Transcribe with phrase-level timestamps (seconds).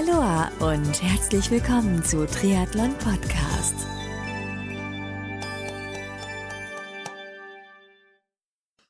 [0.00, 3.74] Aloha und herzlich willkommen zu Triathlon Podcast.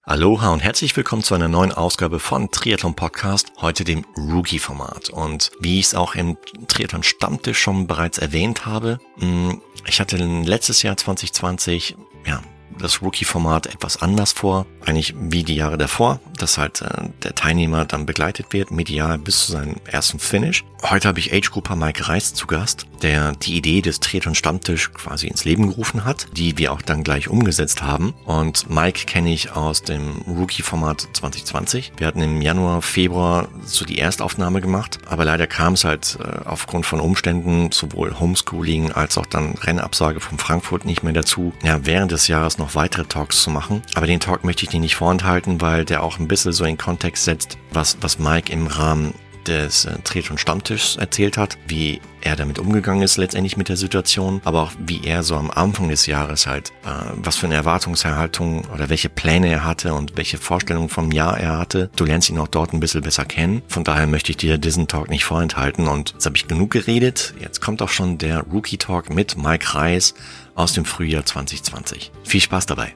[0.03, 5.11] Aloha und herzlich willkommen zu einer neuen Ausgabe von Triathlon Podcast, heute dem Rookie-Format.
[5.11, 6.37] Und wie ich es auch im
[6.69, 9.54] Triathlon Stammtisch schon bereits erwähnt habe, mm,
[9.87, 12.40] ich hatte letztes Jahr 2020, ja,
[12.79, 17.84] das Rookie-Format etwas anders vor, eigentlich wie die Jahre davor, dass halt äh, der Teilnehmer
[17.84, 20.65] dann begleitet wird, medial bis zu seinem ersten Finish.
[20.83, 25.27] Heute habe ich Age-Grupper Mike Reis zu Gast, der die Idee des Triathlon Stammtisch quasi
[25.27, 28.14] ins Leben gerufen hat, die wir auch dann gleich umgesetzt haben.
[28.24, 31.92] Und Mike kenne ich aus dem Rookie-Format 2020.
[31.98, 36.48] Wir hatten im Januar, Februar so die Erstaufnahme gemacht, aber leider kam es halt äh,
[36.48, 41.84] aufgrund von Umständen, sowohl Homeschooling als auch dann Rennabsage von Frankfurt nicht mehr dazu, ja,
[41.84, 43.83] während des Jahres noch weitere Talks zu machen.
[43.94, 46.78] Aber den Talk möchte ich dir nicht vorenthalten, weil der auch ein bisschen so in
[46.78, 49.14] Kontext setzt, was, was Mike im Rahmen
[49.50, 53.77] des äh, Tret- und Stammtischs erzählt hat, wie er damit umgegangen ist letztendlich mit der
[53.77, 57.56] Situation, aber auch wie er so am Anfang des Jahres halt, äh, was für eine
[57.56, 61.91] Erwartungshaltung oder welche Pläne er hatte und welche Vorstellungen vom Jahr er hatte.
[61.97, 63.62] Du lernst ihn auch dort ein bisschen besser kennen.
[63.69, 67.34] Von daher möchte ich dir diesen Talk nicht vorenthalten und jetzt habe ich genug geredet.
[67.41, 70.14] Jetzt kommt auch schon der Rookie Talk mit Mike Reis
[70.55, 72.12] aus dem Frühjahr 2020.
[72.25, 72.94] Viel Spaß dabei.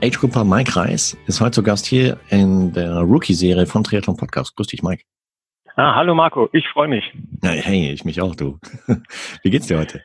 [0.00, 4.54] Age-Grupper Mike Reis ist heute zu Gast hier in der Rookie-Serie von Triathlon Podcast.
[4.54, 5.02] Grüß dich, Mike.
[5.74, 7.04] Ah, hallo Marco, ich freue mich.
[7.42, 8.58] Ja, hey, ich mich auch, du.
[9.42, 10.04] Wie geht's dir heute?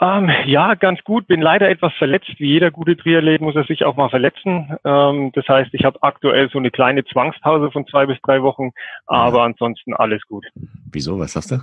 [0.00, 1.26] Ähm, ja, ganz gut.
[1.26, 2.34] Bin leider etwas verletzt.
[2.38, 4.76] Wie jeder gute Triathlet muss er sich auch mal verletzen.
[4.84, 8.70] Ähm, das heißt, ich habe aktuell so eine kleine Zwangspause von zwei bis drei Wochen,
[9.06, 9.44] aber ja.
[9.44, 10.46] ansonsten alles gut.
[10.90, 11.18] Wieso?
[11.18, 11.56] Was hast du?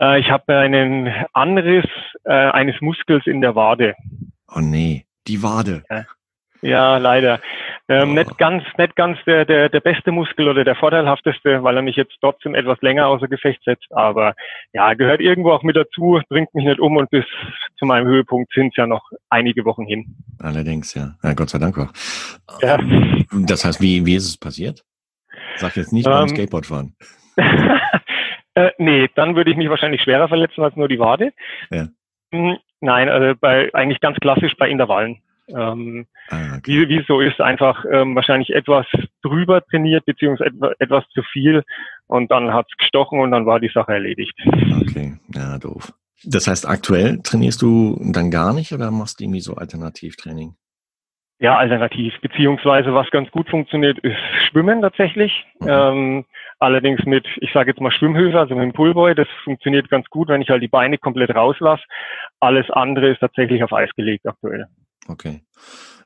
[0.00, 1.86] Äh, ich habe einen Anriss
[2.24, 3.94] äh, eines Muskels in der Wade.
[4.52, 5.84] Oh nee, die Wade.
[5.88, 6.04] Ja.
[6.62, 7.40] Ja, leider.
[7.88, 8.14] Ähm, oh.
[8.14, 11.96] Nicht ganz, nicht ganz der, der, der beste Muskel oder der vorteilhafteste, weil er mich
[11.96, 13.90] jetzt trotzdem etwas länger außer Gefecht setzt.
[13.90, 14.34] Aber
[14.72, 17.24] ja, gehört irgendwo auch mit dazu, bringt mich nicht um und bis
[17.76, 20.16] zu meinem Höhepunkt sind es ja noch einige Wochen hin.
[20.38, 21.14] Allerdings, ja.
[21.22, 21.92] ja Gott sei Dank auch.
[22.62, 22.78] Ja.
[23.46, 24.84] Das heißt, wie, wie ist es passiert?
[25.56, 26.94] Sag jetzt nicht beim ähm, Skateboard fahren.
[28.54, 31.32] äh, nee, dann würde ich mich wahrscheinlich schwerer verletzen als nur die Wade.
[31.70, 31.88] Ja.
[32.32, 35.20] Hm, nein, also bei eigentlich ganz klassisch bei Intervallen.
[35.48, 36.62] Ähm, ah, okay.
[36.66, 38.86] wie, wie es so ist, einfach ähm, wahrscheinlich etwas
[39.22, 41.62] drüber trainiert, beziehungsweise etwa, etwas zu viel
[42.06, 44.38] und dann hat's gestochen und dann war die Sache erledigt.
[44.80, 45.92] Okay, ja, doof.
[46.24, 50.54] Das heißt, aktuell trainierst du dann gar nicht oder machst du irgendwie so Alternativtraining?
[51.40, 52.14] Ja, alternativ.
[52.20, 54.16] Beziehungsweise was ganz gut funktioniert, ist
[54.48, 55.44] Schwimmen tatsächlich.
[55.58, 55.68] Mhm.
[55.68, 56.24] Ähm,
[56.60, 59.16] allerdings mit, ich sage jetzt mal Schwimmhilfe, also mit dem Pullboy.
[59.16, 61.82] Das funktioniert ganz gut, wenn ich halt die Beine komplett rauslasse.
[62.38, 64.68] Alles andere ist tatsächlich auf Eis gelegt aktuell.
[65.08, 65.42] Okay.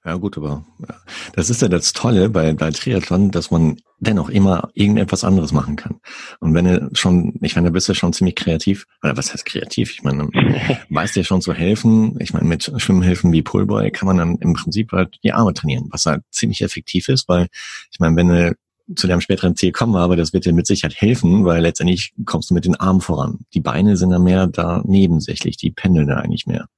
[0.07, 0.95] Ja gut, aber ja.
[1.33, 5.75] das ist ja das Tolle bei, bei Triathlon, dass man dennoch immer irgendetwas anderes machen
[5.75, 5.97] kann.
[6.39, 9.45] Und wenn du schon, ich meine, da bist du schon ziemlich kreativ, oder was heißt
[9.45, 9.91] kreativ?
[9.91, 10.29] Ich meine,
[10.91, 12.17] weißt dir schon zu helfen.
[12.21, 15.89] Ich meine, mit Schwimmhilfen wie Pullboy kann man dann im Prinzip halt die Arme trainieren,
[15.91, 17.49] was halt ziemlich effektiv ist, weil
[17.91, 18.57] ich meine, wenn du
[18.95, 22.51] zu deinem späteren Ziel kommen, aber das wird dir mit Sicherheit helfen, weil letztendlich kommst
[22.51, 23.41] du mit den Armen voran.
[23.55, 26.69] Die Beine sind dann mehr da nebensächlich, die pendeln da eigentlich mehr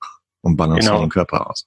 [0.49, 1.07] und balancieren genau.
[1.07, 1.67] den Körper aus.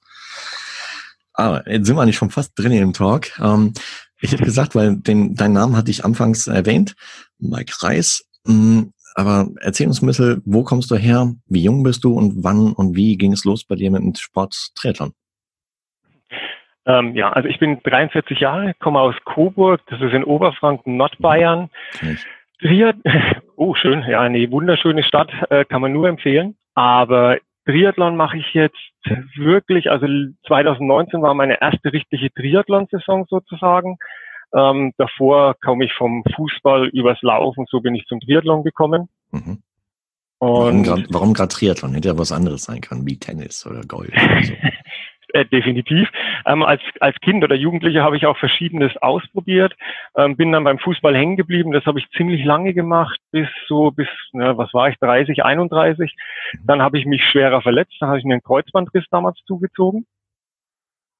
[1.34, 3.38] Aber jetzt sind wir nicht schon fast drin im Talk.
[3.40, 3.72] Ähm,
[4.20, 6.94] ich hätte gesagt, weil den, deinen Namen hatte ich anfangs erwähnt,
[7.38, 8.24] Mike Reis.
[8.44, 8.82] Mm,
[9.14, 12.72] aber erzähl uns ein bisschen, wo kommst du her, wie jung bist du und wann
[12.72, 15.12] und wie ging es los bei dir mit dem Sport Triathlon?
[16.84, 21.70] Ähm, ja, also ich bin 43 Jahre, komme aus Coburg, das ist in Oberfranken, Nordbayern.
[22.60, 22.96] Triad
[23.56, 26.56] oh, schön, ja, eine wunderschöne Stadt, äh, kann man nur empfehlen.
[26.74, 28.76] Aber Triathlon mache ich jetzt
[29.36, 30.06] wirklich, also
[30.46, 33.98] 2019 war meine erste richtige Triathlon-Saison sozusagen.
[34.54, 39.08] Ähm, davor komme ich vom Fußball übers Laufen, so bin ich zum Triathlon gekommen.
[39.30, 39.62] Mhm.
[41.10, 41.94] warum gerade Triathlon?
[41.94, 44.12] Hätte ja was anderes sein können, wie Tennis oder Golf.
[44.12, 44.52] Oder so.
[45.32, 46.08] äh, definitiv.
[46.46, 49.74] Ähm, als, als Kind oder Jugendlicher habe ich auch Verschiedenes ausprobiert,
[50.16, 51.72] ähm, bin dann beim Fußball hängen geblieben.
[51.72, 56.14] Das habe ich ziemlich lange gemacht, bis so, bis, na, was war ich, 30, 31.
[56.64, 60.06] Dann habe ich mich schwerer verletzt, dann habe ich mir einen Kreuzbandriss damals zugezogen.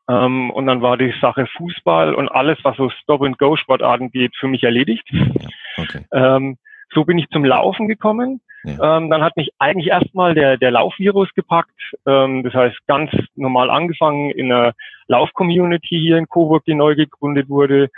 [0.09, 4.63] Ähm, und dann war die Sache Fußball und alles, was so Stop-and-Go-Sportarten geht, für mich
[4.65, 5.09] erledigt.
[5.77, 6.05] Okay.
[6.13, 6.59] Ähm,
[6.93, 8.41] so bin ich zum Laufen gekommen.
[8.65, 8.97] Ja.
[8.97, 11.79] Ähm, dann hat mich eigentlich erstmal der, der Laufvirus gepackt.
[12.07, 14.75] Ähm, das heißt, ganz normal angefangen in einer
[15.09, 17.89] Lauf-Community hier in Coburg, die neu gegründet wurde.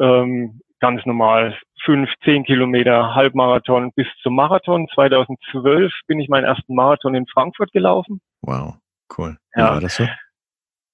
[0.00, 4.88] Ähm, ganz normal fünf, zehn Kilometer Halbmarathon bis zum Marathon.
[4.94, 8.20] 2012 bin ich meinen ersten Marathon in Frankfurt gelaufen.
[8.42, 8.76] Wow,
[9.16, 9.36] cool.
[9.54, 9.70] Wie ja.
[9.70, 10.06] war das so?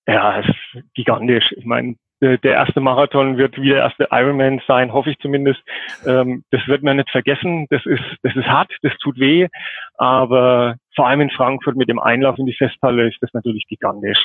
[0.07, 1.53] Ja, es ist gigantisch.
[1.57, 5.61] Ich meine, der erste Marathon wird wie der erste Ironman sein, hoffe ich zumindest.
[6.07, 7.67] Ähm, das wird man nicht vergessen.
[7.71, 9.49] Das ist, das ist hart, das tut weh.
[9.97, 14.19] Aber vor allem in Frankfurt mit dem Einlauf in die Festhalle ist das natürlich gigantisch.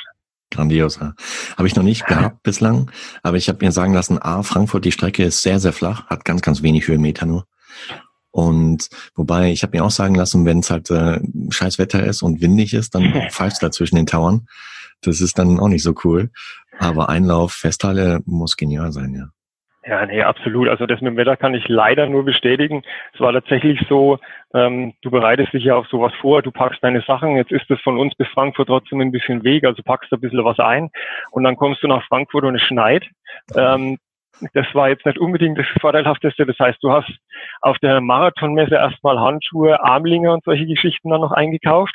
[0.50, 0.98] Grandios.
[1.00, 1.14] Ja.
[1.56, 2.90] Habe ich noch nicht gehabt bislang,
[3.22, 6.24] aber ich habe mir sagen lassen, A, Frankfurt, die Strecke ist sehr, sehr flach, hat
[6.24, 7.46] ganz, ganz wenig Höhenmeter nur.
[8.30, 11.20] Und wobei, ich habe mir auch sagen lassen, wenn es halt äh,
[11.50, 14.46] scheiß Wetter ist und windig ist, dann pfeifst du da zwischen den Tauern.
[15.02, 16.30] Das ist dann auch nicht so cool.
[16.78, 19.28] Aber Einlauf, Festhalle muss genial sein, ja.
[19.86, 20.68] Ja, nee, absolut.
[20.68, 22.82] Also das mit dem Wetter kann ich leider nur bestätigen.
[23.14, 24.18] Es war tatsächlich so,
[24.52, 27.80] ähm, du bereitest dich ja auf sowas vor, du packst deine Sachen, jetzt ist es
[27.82, 30.90] von uns bis Frankfurt trotzdem ein bisschen Weg, also packst ein bisschen was ein
[31.30, 33.04] und dann kommst du nach Frankfurt und es schneit.
[33.54, 33.98] Ähm,
[34.52, 36.46] das war jetzt nicht unbedingt das Vorteilhafteste.
[36.46, 37.10] Das heißt, du hast
[37.60, 41.94] auf der Marathonmesse erstmal Handschuhe, Armlinge und solche Geschichten dann noch eingekauft,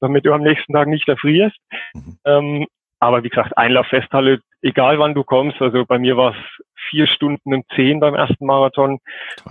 [0.00, 1.58] damit du am nächsten Tag nicht erfrierst.
[1.94, 2.18] Mhm.
[2.24, 2.66] Ähm,
[3.00, 7.06] aber wie gesagt, Einlauf Festhalle, egal wann du kommst, also bei mir war es vier
[7.06, 8.98] Stunden und zehn beim ersten Marathon.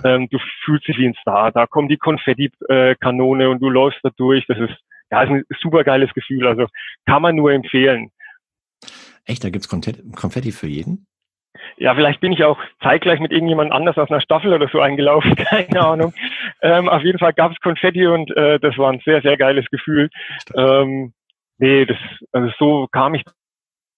[0.03, 1.51] Ähm, du fühlst dich wie ein Star.
[1.51, 4.45] Da kommt die Konfetti-Kanone und du läufst da durch.
[4.47, 4.75] Das ist,
[5.11, 6.47] ja, ist ein super geiles Gefühl.
[6.47, 6.67] Also
[7.05, 8.11] kann man nur empfehlen.
[9.25, 11.05] Echt, da gibt's Konfetti für jeden?
[11.77, 15.35] Ja, vielleicht bin ich auch zeitgleich mit irgendjemand anders aus einer Staffel oder so eingelaufen,
[15.35, 16.13] keine Ahnung.
[16.61, 20.09] ähm, auf jeden Fall gab's Konfetti und äh, das war ein sehr, sehr geiles Gefühl.
[20.55, 21.13] Ähm,
[21.57, 21.97] nee, das,
[22.31, 23.23] also so kam ich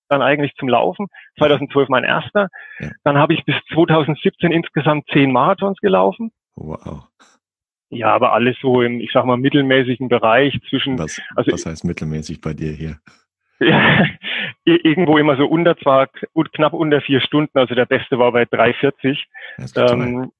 [0.09, 1.07] dann eigentlich zum Laufen.
[1.37, 2.49] 2012 mein erster.
[2.79, 2.89] Ja.
[3.03, 6.31] Dann habe ich bis 2017 insgesamt zehn Marathons gelaufen.
[6.55, 7.07] Wow.
[7.89, 10.99] Ja, aber alles so im, ich sag mal, mittelmäßigen Bereich zwischen.
[10.99, 12.97] Was, also, was heißt mittelmäßig bei dir hier?
[13.61, 14.05] Ja,
[14.77, 16.07] irgendwo immer so unter zwar
[16.53, 19.17] knapp unter vier Stunden, also der beste war bei 3,40.
[19.75, 20.31] Ähm,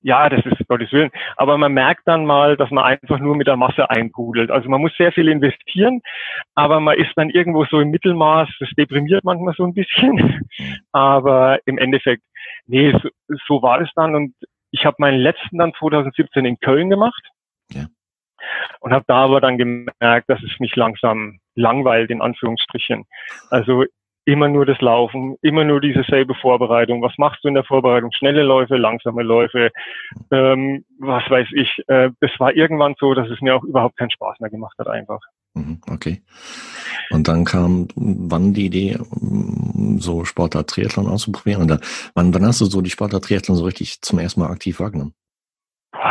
[0.00, 1.10] ja, das ist Gottes Willen.
[1.36, 4.50] Aber man merkt dann mal, dass man einfach nur mit der Masse einpudelt.
[4.50, 6.00] Also man muss sehr viel investieren,
[6.54, 8.48] aber man ist dann irgendwo so im Mittelmaß.
[8.60, 10.48] Das deprimiert manchmal so ein bisschen.
[10.92, 12.22] Aber im Endeffekt,
[12.66, 13.08] nee, so,
[13.46, 14.14] so war es dann.
[14.14, 14.34] Und
[14.70, 17.22] ich habe meinen letzten dann 2017 in Köln gemacht.
[17.72, 17.86] Ja.
[18.80, 23.04] Und habe da aber dann gemerkt, dass es mich langsam langweilt, in Anführungsstrichen.
[23.50, 23.84] Also
[24.28, 27.00] immer nur das Laufen, immer nur diese selbe Vorbereitung.
[27.00, 28.12] Was machst du in der Vorbereitung?
[28.12, 29.70] Schnelle Läufe, langsame Läufe,
[30.30, 31.82] ähm, was weiß ich.
[31.86, 34.86] Äh, das war irgendwann so, dass es mir auch überhaupt keinen Spaß mehr gemacht hat
[34.86, 35.20] einfach.
[35.54, 36.22] Mhm, okay.
[37.10, 38.98] Und dann kam wann die Idee,
[39.96, 41.62] so Sportart Triathlon auszuprobieren?
[41.62, 41.80] Oder
[42.14, 45.14] wann, wann hast du so die Sportart Triathlon so richtig zum ersten Mal aktiv wahrgenommen?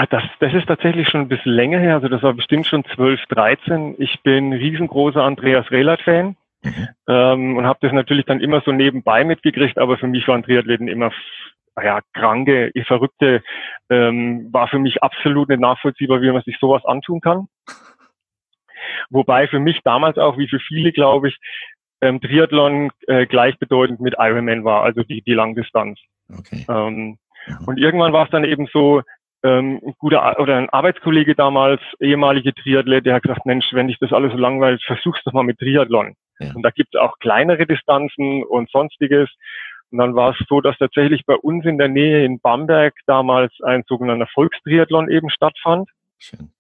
[0.10, 1.96] Das, das ist tatsächlich schon ein bisschen länger her.
[1.96, 3.96] Also das war bestimmt schon 12, 13.
[4.00, 6.36] Ich bin riesengroßer Andreas Rehlert-Fan.
[6.64, 6.88] Mhm.
[7.08, 10.88] Ähm, und habe das natürlich dann immer so nebenbei mitgekriegt, aber für mich waren Triathleten
[10.88, 11.12] immer
[11.82, 13.44] ja, kranke, verrückte,
[13.90, 17.48] ähm, war für mich absolut nicht nachvollziehbar, wie man sich sowas antun kann.
[19.10, 21.38] Wobei für mich damals auch, wie für viele, glaube ich,
[22.02, 26.00] ähm, Triathlon äh, gleichbedeutend mit Ironman war, also die, die Langdistanz.
[26.30, 26.66] Okay.
[26.68, 27.18] Ähm,
[27.48, 27.68] mhm.
[27.68, 29.02] Und irgendwann war es dann eben so,
[29.48, 33.98] ähm, ein guter oder ein Arbeitskollege damals, ehemalige Triathlet, der hat gesagt, Mensch, wenn dich
[34.00, 36.16] das alles so langweilt, versuch's doch mal mit Triathlon.
[36.40, 36.54] Ja.
[36.54, 39.30] Und da gibt es auch kleinere Distanzen und sonstiges.
[39.92, 43.54] Und dann war es so, dass tatsächlich bei uns in der Nähe in Bamberg damals
[43.64, 45.90] ein sogenannter Volkstriathlon eben stattfand.
[46.20, 46.52] Schön.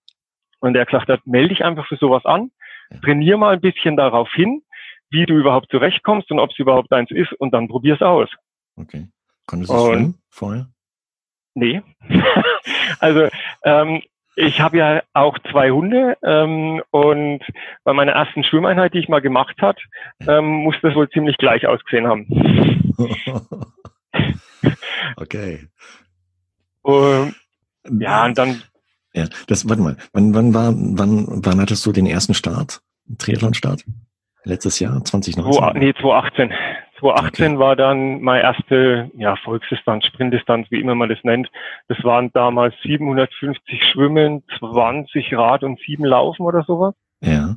[0.60, 2.52] Und er gesagt hat, melde dich einfach für sowas an,
[2.90, 3.00] ja.
[3.00, 4.64] trainier mal ein bisschen darauf hin,
[5.10, 8.30] wie du überhaupt zurechtkommst und ob es überhaupt eins ist und dann probier's aus.
[8.76, 9.08] Okay.
[9.46, 10.68] Konntest du schwimmen vorher?
[11.58, 11.82] Nee.
[13.00, 13.30] also
[13.64, 14.04] ähm,
[14.36, 17.42] ich habe ja auch zwei Hunde ähm, und
[17.84, 19.80] bei meiner ersten Schwimmeinheit, die ich mal gemacht hat,
[20.28, 22.94] ähm, muss das wohl ziemlich gleich ausgesehen haben.
[25.18, 25.68] okay.
[26.84, 27.34] Und,
[28.00, 28.62] ja, und dann.
[29.16, 32.82] Ja, das, warte mal, wann, wann war, wann, wann hattest du den ersten Start?
[33.18, 33.84] Triathlon-Start?
[34.44, 35.44] Letztes Jahr, 2019?
[35.44, 36.54] Wo, nee, 2018.
[37.00, 37.60] 2018 okay.
[37.60, 41.50] war dann meine erste ja, Volksdistanz, Sprintdistanz, wie immer man das nennt.
[41.88, 46.96] Das waren damals 750 Schwimmen, 20 Rad und 7 Laufen oder sowas.
[47.22, 47.56] Ja.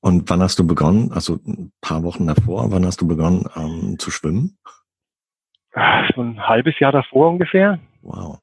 [0.00, 1.12] Und wann hast du begonnen?
[1.12, 4.58] Also ein paar Wochen davor, wann hast du begonnen ähm, zu schwimmen?
[6.14, 7.78] So ein halbes Jahr davor ungefähr.
[8.02, 8.38] Wow.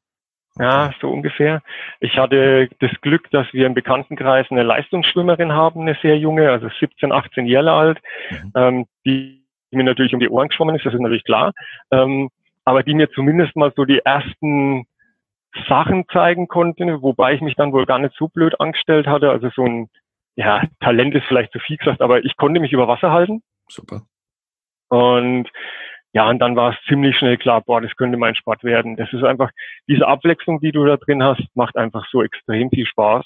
[0.55, 0.65] Okay.
[0.65, 1.63] Ja, so ungefähr.
[1.99, 6.69] Ich hatte das Glück, dass wir im Bekanntenkreis eine Leistungsschwimmerin haben, eine sehr junge, also
[6.79, 8.51] 17, 18 Jahre alt, mhm.
[8.55, 9.42] ähm, die
[9.73, 11.51] die mir natürlich um die Ohren geschwommen ist, das ist natürlich klar,
[11.91, 12.29] ähm,
[12.65, 14.85] aber die mir zumindest mal so die ersten
[15.67, 19.29] Sachen zeigen konnte, wobei ich mich dann wohl gar nicht so blöd angestellt hatte.
[19.29, 19.89] Also so ein,
[20.35, 23.43] ja, Talent ist vielleicht zu viel gesagt, aber ich konnte mich über Wasser halten.
[23.67, 24.01] Super.
[24.89, 25.49] Und
[26.13, 28.95] ja, und dann war es ziemlich schnell klar, boah, das könnte mein Sport werden.
[28.95, 29.49] Das ist einfach,
[29.87, 33.25] diese Abwechslung, die du da drin hast, macht einfach so extrem viel Spaß.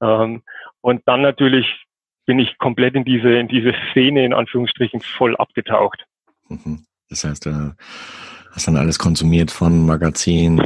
[0.00, 0.42] Ähm,
[0.82, 1.85] und dann natürlich
[2.26, 6.04] bin ich komplett in diese, in diese Szene, in Anführungsstrichen, voll abgetaucht.
[6.48, 6.84] Mhm.
[7.08, 7.74] Das heißt, du
[8.52, 10.60] hast dann alles konsumiert von Magazin,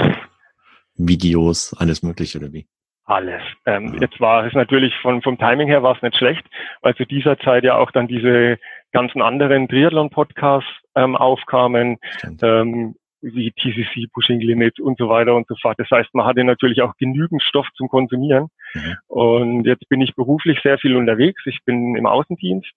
[0.94, 2.66] Videos, alles mögliche oder wie?
[3.04, 3.42] Alles.
[3.66, 4.02] Ähm, ja.
[4.02, 6.46] Jetzt war es natürlich von, vom Timing her war es nicht schlecht,
[6.82, 8.58] weil zu dieser Zeit ja auch dann diese
[8.92, 11.98] ganzen anderen Triathlon-Podcasts ähm, aufkamen,
[12.42, 15.78] ähm, wie TCC, Pushing Limits und so weiter und so fort.
[15.78, 18.48] Das heißt, man hatte natürlich auch genügend Stoff zum Konsumieren.
[18.74, 18.96] Mhm.
[19.08, 21.42] Und jetzt bin ich beruflich sehr viel unterwegs.
[21.46, 22.70] Ich bin im Außendienst.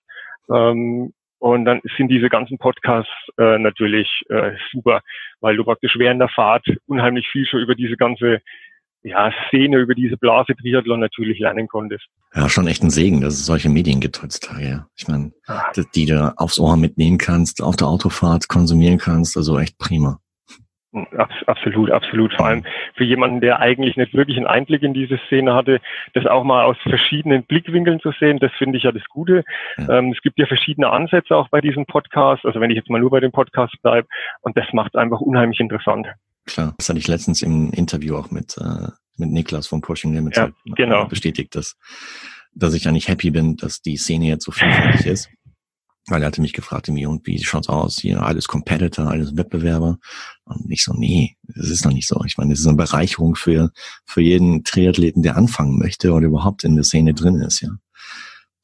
[0.50, 5.02] Ähm, und dann sind diese ganzen Podcasts äh, natürlich äh, super,
[5.42, 8.40] weil du praktisch während der Fahrt unheimlich viel schon über diese ganze
[9.04, 12.06] ja, Szene, über diese Blase Triathlon natürlich lernen konntest.
[12.34, 14.66] Ja, schon echt ein Segen, dass es solche Medien gibt heutzutage.
[14.66, 14.88] Ja.
[14.96, 15.34] Ich meine,
[15.96, 20.20] die du aufs Ohr mitnehmen kannst, auf der Autofahrt konsumieren kannst, also echt prima.
[21.48, 22.34] Absolut, absolut.
[22.34, 25.82] Vor allem für jemanden, der eigentlich nicht wirklich einen Einblick in diese Szene hatte,
[26.14, 29.44] das auch mal aus verschiedenen Blickwinkeln zu sehen, das finde ich ja das Gute.
[29.78, 29.98] Ja.
[29.98, 33.02] Ähm, es gibt ja verschiedene Ansätze auch bei diesem Podcast, also wenn ich jetzt mal
[33.02, 34.08] nur bei dem Podcast bleibe,
[34.42, 36.08] und das macht es einfach unheimlich interessant.
[36.46, 40.38] Klar, das hatte ich letztens im Interview auch mit, äh, mit Niklas vom Pushing Limits
[40.38, 41.08] ja, genau.
[41.08, 41.76] bestätigt, dass,
[42.54, 45.30] dass ich eigentlich happy bin, dass die Szene jetzt so vielfältig ist.
[46.08, 47.98] Weil er hatte mich gefragt, und wie schaut's aus?
[47.98, 50.00] Hier alles Competitor, alles Wettbewerber.
[50.44, 52.22] Und ich so, nee, das ist noch nicht so.
[52.26, 53.72] Ich meine, das ist eine Bereicherung für,
[54.06, 57.70] für jeden Triathleten, der anfangen möchte oder überhaupt in der Szene drin ist, ja.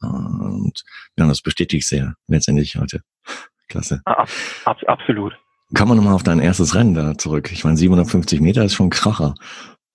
[0.01, 0.84] Und
[1.17, 3.01] ja, das bestätige ich sehr letztendlich heute.
[3.67, 4.01] Klasse.
[4.05, 4.29] Ab,
[4.65, 5.34] ab, absolut.
[5.75, 7.51] Kommen wir nochmal auf dein erstes Rennen da zurück.
[7.51, 9.36] Ich meine, 750 Meter ist schon Kracher.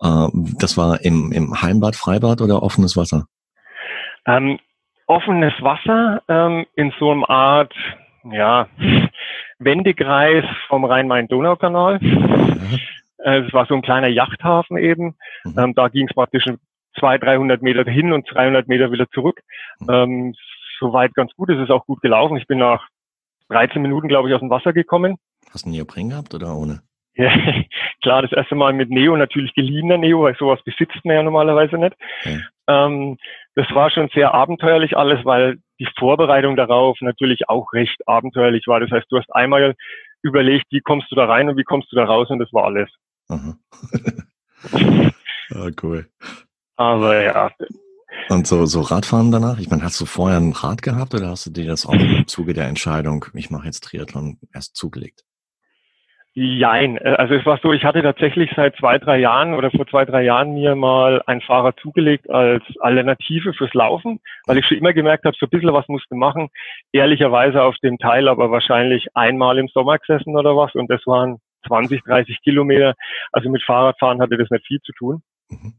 [0.01, 3.27] Äh, das war im, im Heimbad, Freibad oder offenes Wasser?
[4.27, 4.59] Ähm,
[5.07, 7.75] offenes Wasser ähm, in so einem Art,
[8.31, 8.69] ja,
[9.59, 11.99] Wendekreis vom Rhein-Main-Donau-Kanal.
[12.01, 12.81] Mhm.
[13.19, 15.15] Äh, es war so ein kleiner Yachthafen eben.
[15.45, 15.59] Mhm.
[15.59, 16.45] Ähm, da ging es praktisch
[16.99, 19.41] 200, 300 Meter hin und 300 Meter wieder zurück.
[19.81, 19.91] Mhm.
[19.91, 20.35] Ähm,
[20.79, 21.51] soweit ganz gut.
[21.51, 22.37] Es ist auch gut gelaufen.
[22.37, 22.89] Ich bin nach
[23.49, 25.17] 13 Minuten, glaube ich, aus dem Wasser gekommen.
[25.51, 26.81] Hast du einen Neopren gehabt oder ohne?
[27.17, 27.31] Ja,
[28.03, 31.79] klar, das erste Mal mit Neo, natürlich geliehener Neo, weil sowas besitzt man ja normalerweise
[31.79, 31.95] nicht.
[32.25, 32.41] Okay.
[32.69, 33.17] Ähm,
[33.55, 38.81] das war schon sehr abenteuerlich alles, weil die Vorbereitung darauf natürlich auch recht abenteuerlich war.
[38.81, 39.75] Das heißt, du hast einmal
[40.23, 42.65] überlegt, wie kommst du da rein und wie kommst du da raus und das war
[42.65, 42.91] alles.
[43.29, 43.57] Aha.
[45.55, 46.09] ah, cool.
[46.77, 47.51] Aber ja.
[48.29, 49.59] Und so, so Radfahren danach?
[49.59, 52.25] Ich meine, hast du vorher ein Rad gehabt oder hast du dir das auch im
[52.27, 55.25] Zuge der Entscheidung, ich mache jetzt Triathlon, erst zugelegt?
[56.37, 56.97] Jein.
[56.97, 60.05] Äh, also es war so, ich hatte tatsächlich seit zwei, drei Jahren oder vor zwei,
[60.05, 64.93] drei Jahren mir mal ein Fahrrad zugelegt als Alternative fürs Laufen, weil ich schon immer
[64.93, 66.49] gemerkt habe, so ein bisschen was musste machen.
[66.93, 71.39] Ehrlicherweise auf dem Teil aber wahrscheinlich einmal im Sommer gesessen oder was und das waren
[71.69, 72.95] 20, 30 Kilometer.
[73.31, 75.23] Also mit Fahrradfahren hatte das nicht viel zu tun.
[75.51, 75.75] Mhm.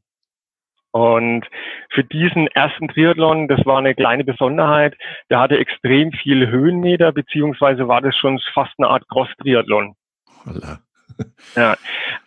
[0.91, 1.45] Und
[1.89, 4.95] für diesen ersten Triathlon, das war eine kleine Besonderheit,
[5.29, 9.95] der hatte extrem viel Höhenmeter, beziehungsweise war das schon fast eine Art Cross-Triathlon.
[10.45, 10.79] Voilà.
[11.55, 11.75] Ja,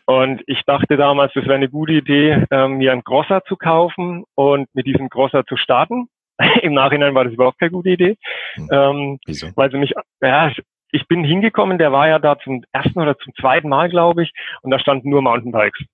[0.06, 4.25] und ich dachte damals, das wäre eine gute Idee, ähm, mir einen Grosser zu kaufen
[4.34, 6.08] und mit diesem Grosser zu starten.
[6.62, 8.16] Im Nachhinein war das überhaupt keine gute Idee.
[8.54, 8.68] Hm.
[8.72, 9.48] Ähm, Wieso?
[9.56, 10.50] Weil sie mich, ja,
[10.90, 14.32] ich bin hingekommen, der war ja da zum ersten oder zum zweiten Mal, glaube ich,
[14.62, 15.84] und da standen nur Mountainbikes.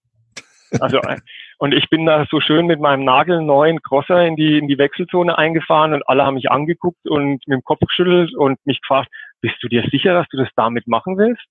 [0.80, 1.00] Also,
[1.58, 5.36] und ich bin da so schön mit meinem nagelneuen Crosser in die, in die Wechselzone
[5.36, 9.08] eingefahren und alle haben mich angeguckt und mit dem Kopf geschüttelt und mich gefragt,
[9.40, 11.44] bist du dir sicher, dass du das damit machen willst?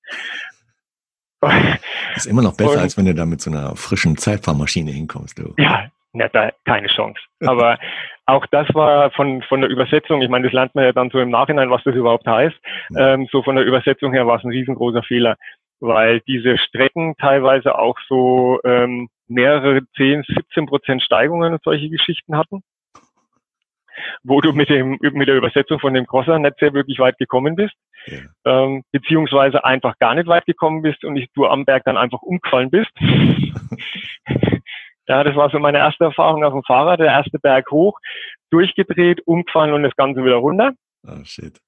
[2.16, 5.38] Ist immer noch besser, und, als wenn du da mit so einer frischen Zeitfahrmaschine hinkommst,
[5.38, 5.54] du.
[5.58, 7.20] Ja, ja da, keine Chance.
[7.42, 7.78] Aber
[8.26, 11.20] auch das war von, von der Übersetzung, ich meine, das lernt man ja dann so
[11.20, 12.56] im Nachhinein, was das überhaupt heißt.
[12.92, 13.14] Ja.
[13.14, 15.38] Ähm, so von der Übersetzung her war es ein riesengroßer Fehler,
[15.80, 22.38] weil diese Strecken teilweise auch so ähm, mehrere 10, 17 Prozent Steigungen und solche Geschichten
[22.38, 22.64] hatten
[24.24, 27.56] wo du mit dem mit der Übersetzung von dem Crosser nicht sehr wirklich weit gekommen
[27.56, 27.74] bist,
[28.06, 28.20] ja.
[28.46, 32.22] ähm, beziehungsweise einfach gar nicht weit gekommen bist und ich, du am Berg dann einfach
[32.22, 32.92] umgefallen bist.
[35.08, 38.00] ja, das war so meine erste Erfahrung auf dem Fahrrad, der erste Berg hoch,
[38.50, 40.74] durchgedreht, umgefallen und das Ganze wieder runter.
[41.06, 41.60] Oh shit.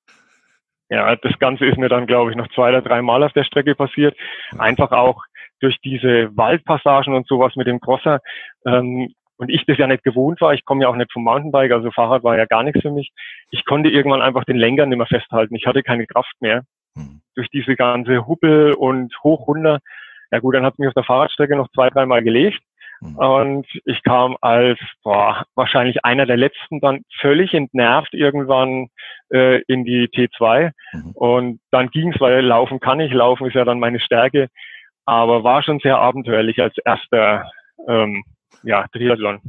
[0.90, 3.44] Ja, das Ganze ist mir dann, glaube ich, noch zwei oder drei Mal auf der
[3.44, 4.16] Strecke passiert.
[4.58, 5.24] Einfach auch
[5.60, 8.20] durch diese Waldpassagen und sowas mit dem Crosser
[8.66, 11.72] ähm, und ich das ja nicht gewohnt war, ich komme ja auch nicht vom Mountainbike,
[11.72, 13.12] also Fahrrad war ja gar nichts für mich.
[13.52, 15.56] Ich konnte irgendwann einfach den Lenker nicht mehr festhalten.
[15.56, 16.64] Ich hatte keine Kraft mehr.
[16.96, 17.22] Mhm.
[17.36, 19.80] Durch diese ganze Huppel und hoch runter.
[20.32, 22.62] Ja gut, dann hat mich auf der Fahrradstrecke noch zwei, dreimal gelegt.
[23.02, 23.18] Mhm.
[23.18, 28.88] Und ich kam als boah, wahrscheinlich einer der letzten dann völlig entnervt irgendwann
[29.34, 30.72] äh, in die T2.
[30.94, 31.12] Mhm.
[31.14, 34.48] Und dann ging's, weil laufen kann ich, laufen ist ja dann meine Stärke.
[35.06, 37.52] Aber war schon sehr abenteuerlich als erster
[37.88, 38.24] ähm,
[38.66, 39.40] ja, Triathlon.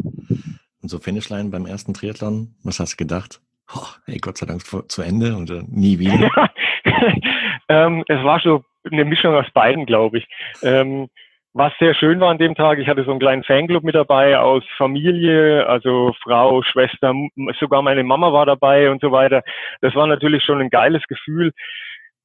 [0.82, 3.40] Und so Finishline beim ersten Triathlon, was hast du gedacht?
[3.74, 6.30] Oh, hey, Gott sei Dank zu Ende und äh, nie wieder.
[7.68, 10.28] ähm, es war so eine Mischung aus beiden, glaube ich.
[10.62, 11.08] Ähm,
[11.52, 14.38] was sehr schön war an dem Tag, ich hatte so einen kleinen Fanclub mit dabei
[14.38, 17.14] aus Familie, also Frau, Schwester,
[17.58, 19.42] sogar meine Mama war dabei und so weiter.
[19.80, 21.52] Das war natürlich schon ein geiles Gefühl.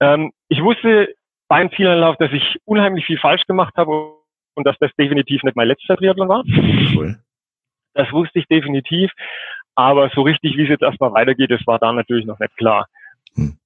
[0.02, 1.16] Ähm, ich wusste
[1.48, 4.21] beim Zielanlauf, dass ich unheimlich viel falsch gemacht habe
[4.56, 6.44] und dass das definitiv nicht mein letzter Triathlon war.
[6.96, 7.20] Cool.
[7.94, 9.12] Das wusste ich definitiv.
[9.76, 12.88] Aber so richtig, wie es jetzt erstmal weitergeht, das war da natürlich noch nicht klar.
[13.36, 13.58] Hm.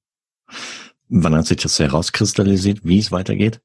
[1.09, 3.61] Wann hat sich das herauskristallisiert, wie es weitergeht?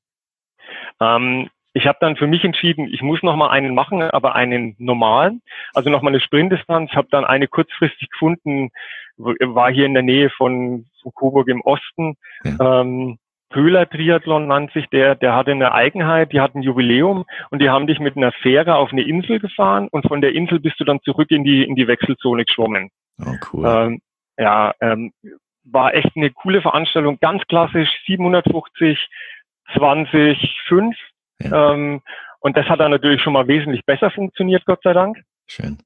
[1.00, 4.74] Ähm, ich habe dann für mich entschieden, ich muss noch mal einen machen, aber einen
[4.78, 5.40] normalen,
[5.72, 6.90] also noch mal eine Sprintdistanz.
[6.92, 8.70] Habe dann eine kurzfristig gefunden,
[9.16, 12.16] war hier in der Nähe von, von Coburg im Osten.
[12.44, 12.80] Ja.
[12.80, 13.18] Ähm,
[13.50, 17.68] Köhler Triathlon nannt sich der, der hatte eine Eigenheit, die hat ein Jubiläum und die
[17.68, 20.84] haben dich mit einer Fähre auf eine Insel gefahren und von der Insel bist du
[20.84, 22.90] dann zurück in die, in die Wechselzone geschwommen.
[23.18, 23.66] Oh, cool.
[23.66, 24.00] Ähm,
[24.38, 25.12] ja, ähm,
[25.64, 29.08] war echt eine coole Veranstaltung, ganz klassisch, 750,
[29.76, 30.96] 20, 5.
[31.42, 31.72] Ja.
[31.72, 32.00] Ähm,
[32.40, 35.18] und das hat dann natürlich schon mal wesentlich besser funktioniert, Gott sei Dank.
[35.46, 35.78] Schön.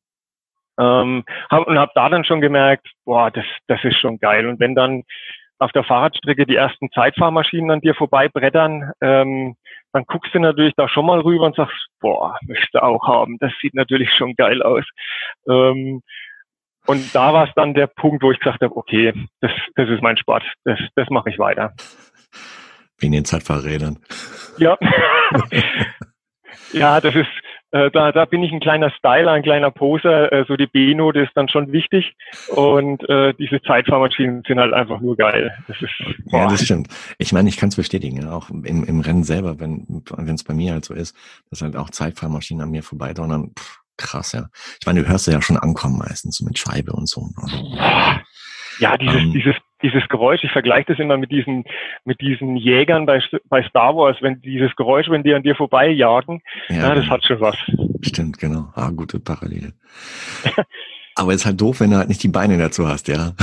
[0.78, 4.46] Ähm, hab, und habe da dann schon gemerkt, boah, das, das ist schon geil.
[4.46, 5.04] Und wenn dann
[5.58, 9.56] auf der Fahrradstrecke die ersten Zeitfahrmaschinen an dir vorbeibrettern, ähm,
[9.92, 13.38] dann guckst du natürlich da schon mal rüber und sagst, boah, möchte auch haben.
[13.38, 14.84] Das sieht natürlich schon geil aus.
[15.48, 16.02] Ähm,
[16.86, 20.02] und da war es dann der Punkt, wo ich gesagt habe, okay, das, das ist
[20.02, 21.72] mein Sport, das, das mache ich weiter.
[22.98, 23.98] Wegen den Zeitfahrrädern.
[24.58, 24.76] Ja.
[26.72, 27.30] ja, das ist,
[27.74, 30.32] äh, da, da bin ich ein kleiner Styler, ein kleiner Poser.
[30.32, 32.14] Äh, so die B-Note ist dann schon wichtig.
[32.50, 35.52] Und äh, diese Zeitfahrmaschinen sind halt einfach nur geil.
[35.66, 35.90] Das ist,
[36.26, 36.86] ja, das stimmt.
[37.18, 40.04] Ich meine, ich kann es bestätigen, auch im, im Rennen selber, wenn
[40.34, 41.16] es bei mir halt so ist,
[41.50, 43.50] dass halt auch Zeitfahrmaschinen an mir vorbeidonnern.
[43.58, 44.46] Pff, krass, ja.
[44.78, 47.28] Ich meine, du hörst ja schon ankommen meistens so mit Scheibe und so.
[48.78, 51.64] Ja, dieses, ähm, dieses dieses Geräusch, ich vergleiche das immer mit diesen,
[52.04, 56.40] mit diesen Jägern bei, bei Star Wars, wenn dieses Geräusch, wenn die an dir vorbeijagen,
[56.68, 57.56] ja, ja das hat schon was.
[58.00, 58.68] Stimmt, genau.
[58.74, 59.74] Ah, gute Parallele.
[61.16, 63.32] Aber ist halt doof, wenn du halt nicht die Beine dazu hast, ja.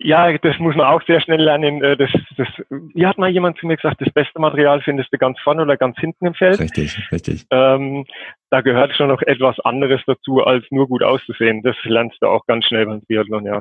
[0.00, 1.82] Ja, das muss man auch sehr schnell lernen.
[1.82, 2.46] Äh, das, das,
[2.94, 5.76] hier hat mal jemand zu mir gesagt, das beste Material findest du ganz vorne oder
[5.76, 6.60] ganz hinten im Feld.
[6.60, 7.46] Richtig, richtig.
[7.50, 8.04] Ähm,
[8.50, 11.62] da gehört schon noch etwas anderes dazu, als nur gut auszusehen.
[11.62, 13.60] Das lernst du auch ganz schnell beim Triathlon, ja.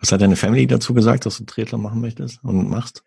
[0.00, 3.04] Was hat deine Family dazu gesagt, dass du Triathlon machen möchtest und machst?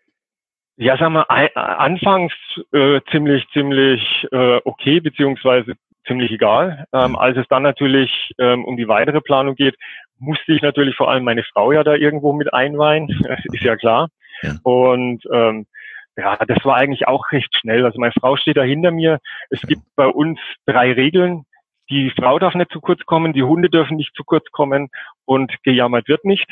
[0.76, 1.22] Ja, sag mal,
[1.54, 2.32] anfangs
[2.72, 5.74] äh, ziemlich, ziemlich äh, okay, beziehungsweise
[6.06, 6.86] ziemlich egal.
[6.92, 9.76] Ähm, als es dann natürlich ähm, um die weitere Planung geht,
[10.18, 13.08] musste ich natürlich vor allem meine Frau ja da irgendwo mit einweihen,
[13.52, 14.08] ist ja klar.
[14.42, 14.54] Ja.
[14.62, 15.66] Und ähm,
[16.16, 17.84] ja, das war eigentlich auch recht schnell.
[17.84, 19.20] Also meine Frau steht da hinter mir.
[19.50, 21.44] Es gibt bei uns drei Regeln.
[21.90, 24.88] Die Frau darf nicht zu kurz kommen, die Hunde dürfen nicht zu kurz kommen
[25.24, 26.46] und gejammert wird nicht.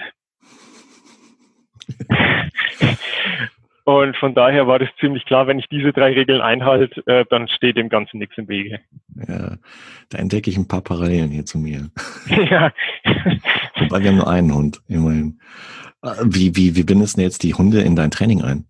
[3.85, 7.49] Und von daher war das ziemlich klar, wenn ich diese drei Regeln einhalte, äh, dann
[7.49, 8.81] steht dem Ganzen nichts im Wege.
[9.29, 9.57] Ja,
[10.11, 11.91] da entdecke ich ein paar Parallelen hier zu mir.
[12.51, 12.73] ja.
[13.81, 15.41] Wobei wir haben nur einen Hund, immerhin.
[16.03, 18.67] Äh, wie, wie, wie bindest du jetzt die Hunde in dein Training ein?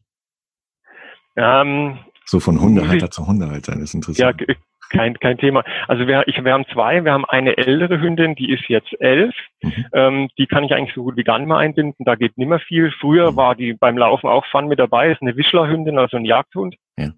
[1.36, 4.40] Ähm, so von Hundehalter zu Hundehalter, das ist interessant.
[4.40, 4.54] Ja,
[4.92, 5.64] kein, kein Thema.
[5.88, 7.04] Also wir, ich, wir haben zwei.
[7.04, 9.34] Wir haben eine ältere Hündin, die ist jetzt elf.
[9.62, 9.86] Mhm.
[9.92, 12.04] Ähm, die kann ich eigentlich so gut wie gar nicht mehr einbinden.
[12.04, 12.92] Da geht nimmer viel.
[13.00, 13.36] Früher mhm.
[13.36, 15.10] war die beim Laufen auch Fun mit dabei.
[15.10, 16.76] Ist eine Wischlerhündin, also ein Jagdhund.
[16.96, 17.10] Ja.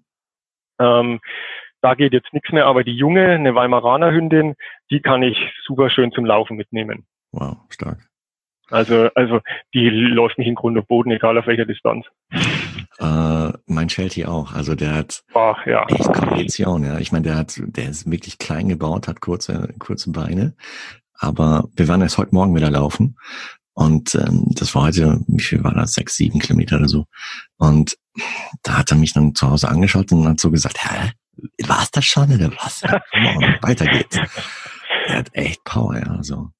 [0.79, 1.19] Ähm,
[1.81, 2.65] da geht jetzt nichts mehr.
[2.65, 4.55] Aber die junge, eine Weimaraner Hündin,
[4.89, 7.05] die kann ich super schön zum Laufen mitnehmen.
[7.31, 7.99] Wow, stark.
[8.71, 9.41] Also, also
[9.73, 12.05] die läuft nicht in Grund und Boden, egal auf welcher Distanz.
[12.99, 14.53] Äh, mein Sheltie auch.
[14.53, 15.85] Also der hat Ach, ja.
[15.87, 16.99] echt Kondition, ja.
[16.99, 20.55] Ich meine, der hat, der ist wirklich klein gebaut, hat kurze, kurze Beine.
[21.13, 23.17] Aber wir waren erst heute Morgen wieder laufen.
[23.73, 25.93] Und ähm, das war heute, wie viel war das?
[25.93, 27.05] Sechs, sieben Kilometer oder so.
[27.57, 27.97] Und
[28.63, 31.11] da hat er mich dann zu Hause angeschaut und hat so gesagt, hä,
[31.67, 32.83] war's das schon oder was?
[32.83, 34.17] On, weiter geht's.
[35.07, 36.15] Er hat echt Power, ja.
[36.15, 36.51] Also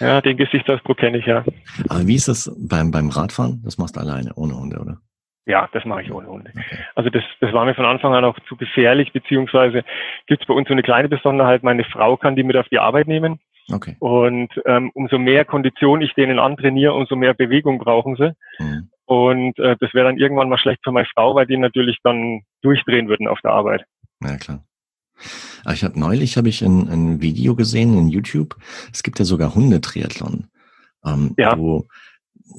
[0.00, 1.44] ja, den Gesichtsausdruck kenne ich ja.
[1.88, 3.62] Aber wie ist das beim, beim Radfahren?
[3.62, 5.00] Das machst du alleine, ohne Hunde, oder?
[5.46, 6.52] Ja, das mache ich ohne Hunde.
[6.94, 9.84] Also das, das war mir von Anfang an auch zu gefährlich, beziehungsweise
[10.26, 12.78] gibt es bei uns so eine kleine Besonderheit, meine Frau kann die mit auf die
[12.78, 13.40] Arbeit nehmen.
[13.72, 13.96] Okay.
[14.00, 18.32] Und ähm, umso mehr Kondition ich denen antrainiere, umso mehr Bewegung brauchen sie.
[18.58, 18.90] Mhm.
[19.06, 22.42] Und äh, das wäre dann irgendwann mal schlecht für meine Frau, weil die natürlich dann
[22.62, 23.84] durchdrehen würden auf der Arbeit.
[24.22, 24.64] Ja, klar.
[25.64, 28.56] Aber ich habe neulich habe ich ein, ein Video gesehen in YouTube.
[28.92, 30.46] Es gibt ja sogar Hundetriathlon.
[31.04, 31.56] Ähm, ja.
[31.58, 31.86] Wo,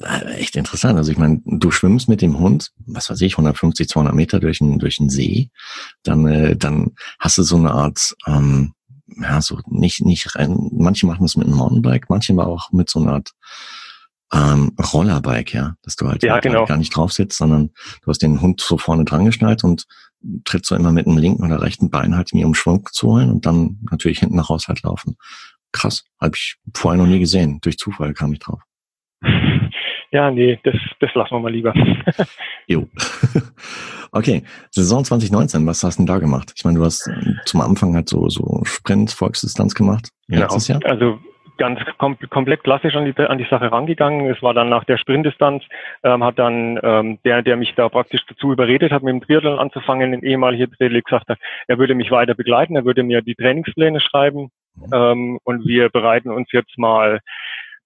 [0.00, 0.98] echt interessant.
[0.98, 4.60] Also ich meine, du schwimmst mit dem Hund, was weiß ich, 150, 200 Meter durch
[4.60, 5.50] einen durch einen See,
[6.02, 8.74] dann äh, dann hast du so eine Art ähm,
[9.20, 10.70] ja so nicht nicht rein.
[10.72, 13.30] Manche machen das mit einem Mountainbike, manche aber auch mit so einer Art
[14.32, 16.64] ähm, Rollerbike, ja, dass du halt, ja, halt genau.
[16.64, 17.70] gar nicht drauf sitzt, sondern
[18.02, 19.86] du hast den Hund so vorne dran geschnallt und
[20.44, 23.30] trittst so immer mit dem linken oder rechten Bein halt mir um Schwung zu holen
[23.30, 25.16] und dann natürlich hinten raus halt laufen.
[25.72, 27.58] Krass, habe ich vorher noch nie gesehen.
[27.60, 28.62] Durch Zufall kam ich drauf.
[30.12, 31.72] Ja, nee, das, das lassen wir mal lieber.
[32.66, 32.86] jo.
[34.12, 36.52] okay, Saison 2019, was hast du denn da gemacht?
[36.54, 37.10] Ich meine, du hast
[37.46, 40.10] zum Anfang halt so, so Sprint, Volksdistanz gemacht.
[40.28, 40.54] Genau.
[40.56, 40.80] Jahr.
[40.84, 41.18] Also
[41.58, 44.26] ganz kom komplett klassisch an die, an die Sache rangegangen.
[44.30, 45.62] Es war dann nach der Sprintdistanz,
[46.02, 49.58] ähm, hat dann ähm, der, der mich da praktisch dazu überredet hat, mit dem Triathlon
[49.58, 53.34] anzufangen, ein ehemaliger Triathlet gesagt hat, er würde mich weiter begleiten, er würde mir die
[53.34, 54.92] Trainingspläne schreiben mhm.
[54.92, 57.20] ähm, und wir bereiten uns jetzt mal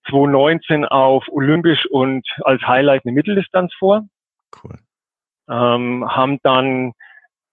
[0.08, 4.06] 2019 auf Olympisch und als Highlight eine Mitteldistanz vor.
[4.62, 4.78] Cool.
[5.48, 6.92] Ähm, haben dann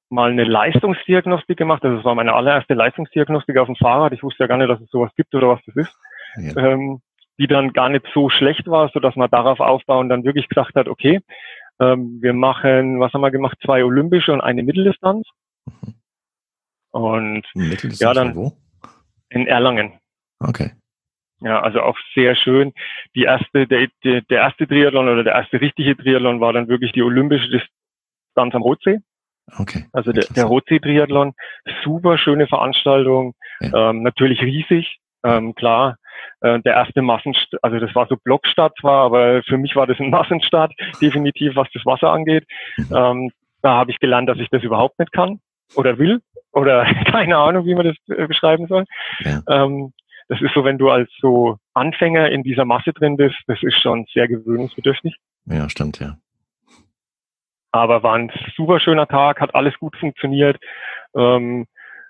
[0.09, 1.83] mal eine Leistungsdiagnostik gemacht.
[1.83, 4.13] Also das war meine allererste Leistungsdiagnostik auf dem Fahrrad.
[4.13, 5.97] Ich wusste ja gar nicht, dass es sowas gibt oder was das ist.
[6.37, 6.55] Ja.
[6.57, 7.01] Ähm,
[7.39, 10.75] die dann gar nicht so schlecht war, so dass man darauf aufbauen dann wirklich gesagt
[10.75, 11.19] hat, okay,
[11.79, 15.27] ähm, wir machen, was haben wir gemacht, zwei olympische und eine Mitteldistanz.
[15.65, 15.95] Mhm.
[16.91, 18.53] Und Mitteldistanz ja, dann wo?
[19.29, 19.93] in Erlangen.
[20.39, 20.71] Okay.
[21.43, 22.73] Ja, also auch sehr schön.
[23.15, 26.93] Die erste, der, der, der erste Triathlon oder der erste richtige Triathlon war dann wirklich
[26.93, 28.99] die olympische Distanz am Rotsee.
[29.57, 29.85] Okay.
[29.91, 31.33] Also der, der Rotsee-Triathlon,
[31.83, 33.89] super schöne Veranstaltung, ja.
[33.89, 35.97] ähm, natürlich riesig, ähm, klar.
[36.39, 39.99] Äh, der erste Massenstart, also das war so Blockstart zwar, aber für mich war das
[39.99, 42.45] ein Massenstart, definitiv, was das Wasser angeht.
[42.77, 42.95] Mhm.
[42.95, 45.39] Ähm, da habe ich gelernt, dass ich das überhaupt nicht kann
[45.75, 46.21] oder will
[46.53, 48.85] oder keine Ahnung, wie man das äh, beschreiben soll.
[49.19, 49.41] Ja.
[49.49, 49.91] Ähm,
[50.29, 53.79] das ist so, wenn du als so Anfänger in dieser Masse drin bist, das ist
[53.81, 55.17] schon sehr gewöhnungsbedürftig.
[55.45, 56.17] Ja, stimmt, ja.
[57.71, 60.59] Aber war ein super schöner Tag, hat alles gut funktioniert.
[61.15, 61.65] Ähm,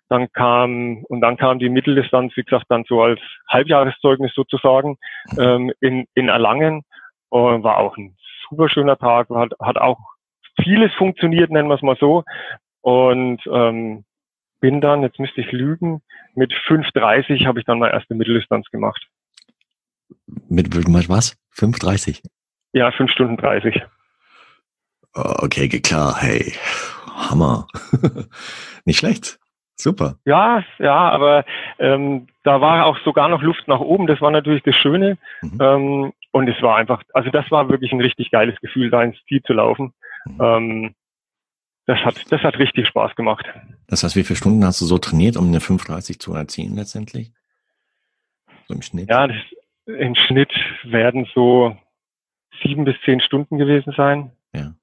[0.10, 4.98] dann kam, und dann kam die Mitteldistanz, wie gesagt, dann so als Halbjahreszeugnis sozusagen,
[5.40, 6.84] ähm, in, in Erlangen.
[7.30, 8.16] Und war auch ein
[8.48, 9.98] super schöner Tag, hat, hat auch
[10.62, 12.24] vieles funktioniert, nennen wir es mal so.
[12.82, 14.04] Und ähm,
[14.64, 16.02] bin dann, jetzt müsste ich lügen,
[16.36, 19.06] mit 5,30 habe ich dann meine erste Mitteldistanz gemacht.
[20.48, 20.74] Mit,
[21.10, 21.36] was?
[21.54, 22.24] 5,30?
[22.72, 23.84] Ja, 5 Stunden 30.
[25.14, 26.54] Okay, klar, hey,
[27.14, 27.68] Hammer.
[28.86, 29.38] Nicht schlecht.
[29.76, 30.16] Super.
[30.24, 31.44] Ja, ja, aber
[31.78, 34.08] ähm, da war auch sogar noch Luft nach oben.
[34.08, 35.18] Das war natürlich das Schöne.
[35.42, 35.58] Mhm.
[35.60, 39.22] Ähm, und es war einfach, also das war wirklich ein richtig geiles Gefühl, da ins
[39.26, 39.94] Ziel zu laufen.
[40.26, 40.42] Mhm.
[40.42, 40.96] Ähm,
[41.86, 43.46] das hat, das hat richtig Spaß gemacht.
[43.88, 47.32] Das heißt, wie viele Stunden hast du so trainiert, um eine 530 zu erzielen letztendlich?
[48.68, 49.10] So im Schnitt?
[49.10, 49.38] Ja, das,
[49.86, 51.76] im Schnitt werden so
[52.62, 54.32] sieben bis zehn Stunden gewesen sein.
[54.54, 54.74] Ja.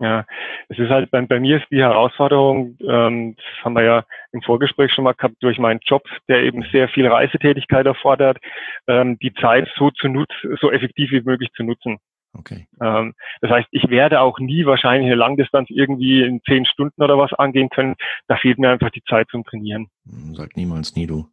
[0.00, 0.26] Ja,
[0.68, 4.42] es ist halt bei, bei mir ist die Herausforderung, ähm, das haben wir ja im
[4.42, 8.38] Vorgespräch schon mal gehabt, durch meinen Job, der eben sehr viel Reisetätigkeit erfordert,
[8.88, 11.98] ähm, die Zeit so zu nutzen, so effektiv wie möglich zu nutzen.
[12.34, 12.66] Okay.
[12.80, 17.18] Ähm, das heißt, ich werde auch nie wahrscheinlich eine Langdistanz irgendwie in zehn Stunden oder
[17.18, 17.94] was angehen können.
[18.26, 19.88] Da fehlt mir einfach die Zeit zum Trainieren.
[20.08, 21.26] Hm, sag niemals nie, du.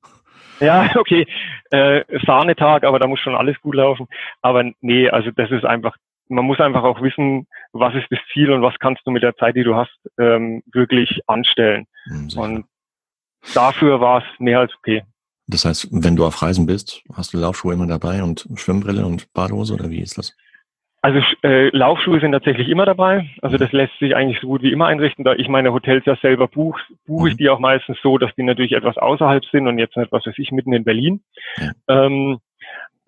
[0.59, 1.25] Ja, okay.
[1.71, 4.07] Äh, Sahnetag, aber da muss schon alles gut laufen.
[4.41, 5.95] Aber nee, also das ist einfach,
[6.27, 9.35] man muss einfach auch wissen, was ist das Ziel und was kannst du mit der
[9.35, 11.85] Zeit, die du hast, ähm, wirklich anstellen.
[12.05, 12.65] Mhm, und
[13.53, 15.03] dafür war es mehr als okay.
[15.47, 19.33] Das heißt, wenn du auf Reisen bist, hast du Laufschuhe immer dabei und Schwimmbrille und
[19.33, 20.35] Badehose oder wie ist das?
[21.01, 23.29] Also äh, Laufschuhe sind tatsächlich immer dabei.
[23.41, 25.23] Also das lässt sich eigentlich so gut wie immer einrichten.
[25.23, 27.37] Da ich meine Hotels ja selber buche, buche ich mhm.
[27.37, 30.37] die auch meistens so, dass die natürlich etwas außerhalb sind und jetzt nicht, was weiß
[30.37, 31.21] ich, mitten in Berlin.
[31.87, 32.39] Ähm,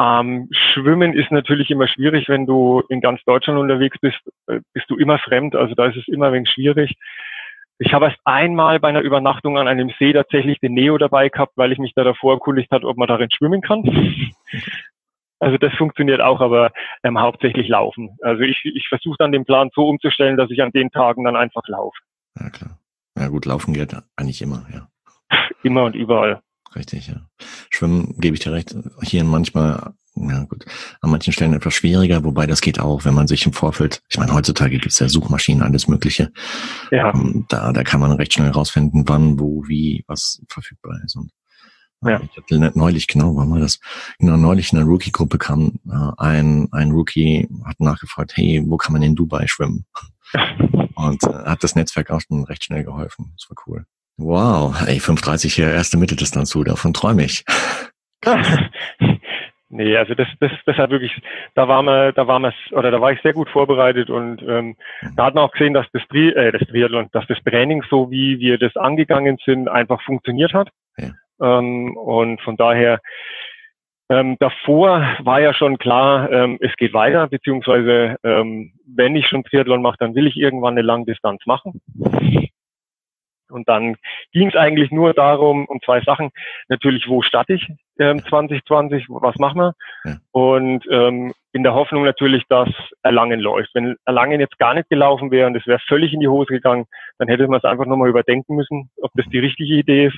[0.01, 4.89] ähm, Schwimmen ist natürlich immer schwierig, wenn du in ganz Deutschland unterwegs bist, äh, bist
[4.89, 5.55] du immer fremd.
[5.55, 6.95] Also da ist es immer ein wenig schwierig.
[7.77, 11.53] Ich habe erst einmal bei einer Übernachtung an einem See tatsächlich den Neo dabei gehabt,
[11.55, 13.83] weil ich mich da davor erkundigt hat, ob man darin schwimmen kann.
[15.41, 16.71] Also das funktioniert auch, aber
[17.03, 18.15] ähm, hauptsächlich laufen.
[18.21, 21.35] Also ich, ich versuche dann den Plan so umzustellen, dass ich an den Tagen dann
[21.35, 21.97] einfach laufe.
[22.39, 22.77] Ja klar.
[23.17, 24.87] Ja gut, laufen geht eigentlich immer, ja.
[25.63, 26.41] Immer und überall.
[26.75, 27.27] Richtig, ja.
[27.69, 28.75] Schwimmen gebe ich dir recht.
[29.01, 30.65] Hier manchmal, ja gut,
[31.01, 34.17] an manchen Stellen etwas schwieriger, wobei das geht auch, wenn man sich im Vorfeld, ich
[34.17, 36.31] meine, heutzutage gibt es ja Suchmaschinen, alles Mögliche.
[36.91, 37.13] Ja.
[37.13, 41.15] Ähm, da, da kann man recht schnell rausfinden, wann, wo, wie, was verfügbar ist.
[41.15, 41.31] Und
[42.03, 42.19] ja.
[42.23, 43.79] Ich hatte neulich, genau, wann war das?
[44.19, 48.93] Genau, neulich in der Rookie-Gruppe kam äh, ein, ein Rookie, hat nachgefragt, hey, wo kann
[48.93, 49.85] man in Dubai schwimmen?
[50.95, 53.33] Und äh, hat das Netzwerk auch schon recht schnell geholfen.
[53.37, 53.85] Das war cool.
[54.17, 57.43] Wow, ey, 5,30 hier erste Mitteldistanz zu, davon träume ich.
[59.69, 61.11] nee, also das, das, das hat wirklich,
[61.55, 64.75] da war man, da war man, oder da war ich sehr gut vorbereitet und ähm,
[65.01, 65.15] mhm.
[65.15, 68.11] da hat man auch gesehen, dass das, Tri äh, das Triathlon, dass das Training, so
[68.11, 70.69] wie wir das angegangen sind, einfach funktioniert hat.
[70.97, 71.11] Ja.
[71.41, 72.99] Ähm, und von daher,
[74.09, 79.43] ähm, davor war ja schon klar, ähm, es geht weiter, beziehungsweise ähm, wenn ich schon
[79.43, 81.81] Triathlon mache, dann will ich irgendwann eine Langdistanz machen.
[83.51, 83.97] Und dann
[84.31, 86.31] ging es eigentlich nur darum, um zwei Sachen.
[86.69, 87.67] Natürlich, wo starte ich
[87.99, 89.73] ähm, 2020, was machen wir?
[90.05, 90.15] Ja.
[90.31, 92.69] Und ähm, in der Hoffnung natürlich, dass
[93.03, 93.75] Erlangen läuft.
[93.75, 96.85] Wenn Erlangen jetzt gar nicht gelaufen wäre und es wäre völlig in die Hose gegangen,
[97.17, 100.17] dann hätte man es einfach nochmal überdenken müssen, ob das die richtige Idee ist.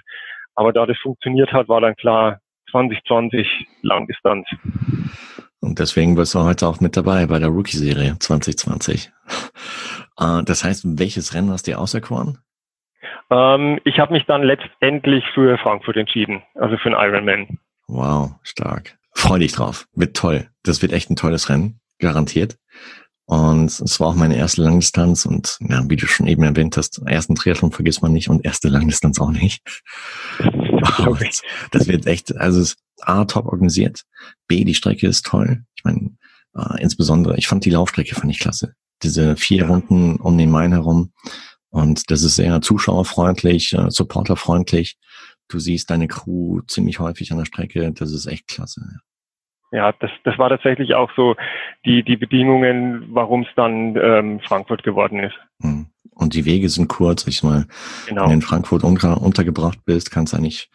[0.55, 2.39] Aber da das funktioniert hat, war dann klar
[2.71, 3.47] 2020
[3.81, 4.47] Langdistanz.
[5.59, 9.11] Und deswegen bist du heute auch mit dabei bei der Rookie-Serie 2020.
[10.19, 12.37] Äh, das heißt, welches Rennen hast du dir auserkoren?
[13.31, 17.59] Ähm, ich habe mich dann letztendlich für Frankfurt entschieden, also für einen Ironman.
[17.87, 18.97] Wow, stark.
[19.15, 19.87] Freu dich drauf.
[19.93, 20.49] Wird toll.
[20.63, 22.57] Das wird echt ein tolles Rennen, garantiert.
[23.25, 27.01] Und es war auch meine erste Langdistanz und ja, wie du schon eben erwähnt hast,
[27.05, 29.61] ersten Triathlon vergisst man nicht und erste Langdistanz auch nicht.
[31.71, 34.03] das wird echt, also es ist A, top organisiert,
[34.47, 35.63] B, die Strecke ist toll.
[35.75, 36.17] Ich meine,
[36.55, 38.75] äh, insbesondere, ich fand die Laufstrecke fand ich klasse.
[39.03, 41.13] Diese vier Runden um den Main herum,
[41.73, 44.97] und das ist sehr zuschauerfreundlich, äh, supporterfreundlich.
[45.47, 47.91] Du siehst deine Crew ziemlich häufig an der Strecke.
[47.93, 48.81] Das ist echt klasse.
[48.81, 48.99] Ja,
[49.73, 51.35] das, das war tatsächlich auch so
[51.85, 55.35] die, die Bedingungen, warum es dann ähm, Frankfurt geworden ist.
[55.61, 55.87] Hm.
[56.11, 57.25] Und die Wege sind kurz.
[57.25, 57.65] Ich mal,
[58.07, 58.21] genau.
[58.21, 60.69] wenn du in Frankfurt unter, untergebracht bist, kannst du eigentlich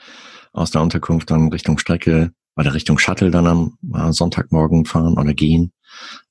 [0.52, 5.32] aus der Unterkunft dann Richtung Strecke oder Richtung Shuttle dann am äh, Sonntagmorgen fahren oder
[5.32, 5.72] gehen.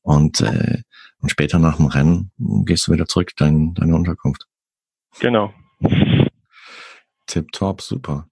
[0.02, 0.82] Und, äh,
[1.22, 2.32] und später nach dem Rennen
[2.66, 4.46] gehst du wieder zurück dein, deine Unterkunft.
[5.20, 5.54] Genau.
[7.28, 8.28] Tipptopp, super.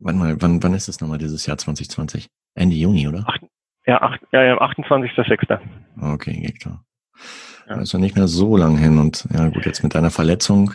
[0.00, 2.28] Wann mal, wann, wann ist es nochmal dieses Jahr 2020?
[2.54, 3.24] Ende Juni, oder?
[3.26, 3.38] Ach,
[3.88, 5.58] ja, acht, ja, ja 28.06.
[6.14, 6.84] Okay, geht klar.
[7.68, 7.82] Ja.
[7.82, 10.74] ja nicht mehr so lang hin und ja gut, jetzt mit deiner Verletzung,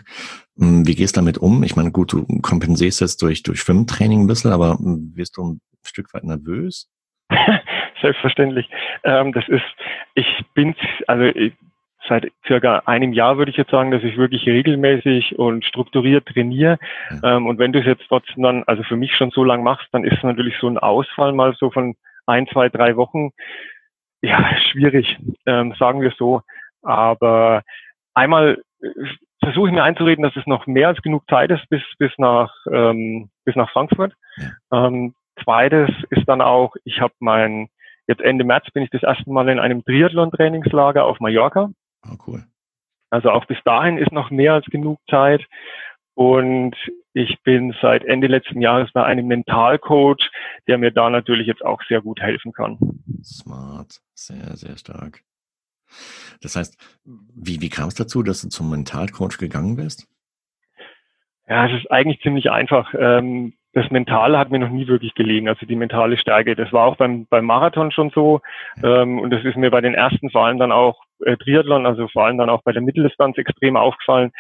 [0.58, 1.64] hm, wie gehst du damit um?
[1.64, 5.44] Ich meine, gut, du kompensierst jetzt durch, durch Schwimmtraining ein bisschen, aber hm, wirst du
[5.44, 6.90] ein Stück weit nervös?
[8.02, 8.68] Selbstverständlich.
[9.04, 9.64] Ähm, das ist,
[10.16, 10.76] ich bin,
[11.08, 11.54] also ich,
[12.10, 16.80] seit circa einem Jahr würde ich jetzt sagen, dass ich wirklich regelmäßig und strukturiert trainiere.
[17.12, 17.38] Ja.
[17.38, 19.88] Ähm, und wenn du es jetzt trotzdem dann, also für mich schon so lang machst,
[19.92, 23.32] dann ist natürlich so ein Ausfall mal so von ein, zwei, drei Wochen,
[24.22, 26.42] ja, schwierig, ähm, sagen wir so.
[26.82, 27.64] Aber
[28.14, 28.88] einmal äh,
[29.44, 32.54] versuche ich mir einzureden, dass es noch mehr als genug Zeit ist bis, bis nach,
[32.72, 34.14] ähm, bis nach Frankfurt.
[34.72, 37.68] Ähm, zweites ist dann auch, ich habe mein,
[38.08, 41.70] jetzt Ende März bin ich das erste Mal in einem Triathlon-Trainingslager auf Mallorca.
[42.06, 42.44] Oh, cool.
[43.10, 45.46] Also auch bis dahin ist noch mehr als genug Zeit.
[46.16, 46.76] Und
[47.14, 50.30] ich bin seit Ende letzten Jahres bei einem Mentalcoach,
[50.68, 52.78] der mir da natürlich jetzt auch sehr gut helfen kann.
[53.24, 55.22] Smart, sehr, sehr stark.
[56.42, 60.08] Das heißt, wie, wie kam es dazu, dass du zum Mentalcoach gegangen bist?
[61.48, 62.94] Ja, es ist eigentlich ziemlich einfach.
[62.98, 66.56] Ähm, das Mentale hat mir noch nie wirklich gelegen, also die mentale Stärke.
[66.56, 68.42] Das war auch beim, beim Marathon schon so.
[68.84, 72.26] Ähm, und das ist mir bei den ersten allem dann auch äh, Triathlon, also vor
[72.26, 74.32] allem dann auch bei der Mitteldistanz extrem aufgefallen,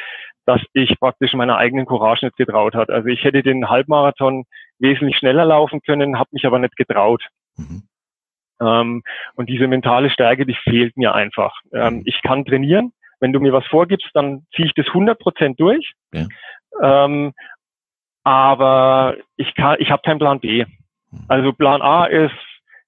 [0.46, 2.89] dass ich praktisch meiner eigenen Courage nicht getraut hat.
[2.89, 4.46] Also ich hätte den Halbmarathon
[4.80, 7.24] wesentlich schneller laufen können, habe mich aber nicht getraut.
[7.56, 7.84] Mhm.
[8.62, 9.04] Ähm,
[9.36, 11.54] und diese mentale Stärke, die fehlt mir einfach.
[11.74, 12.02] Ähm, mhm.
[12.06, 12.93] ich kann trainieren.
[13.19, 15.93] Wenn du mir was vorgibst, dann ziehe ich das 100 Prozent durch.
[16.13, 16.26] Ja.
[16.82, 17.34] Ähm,
[18.24, 20.65] aber ich kann, ich habe keinen Plan B.
[21.28, 22.34] Also Plan A ist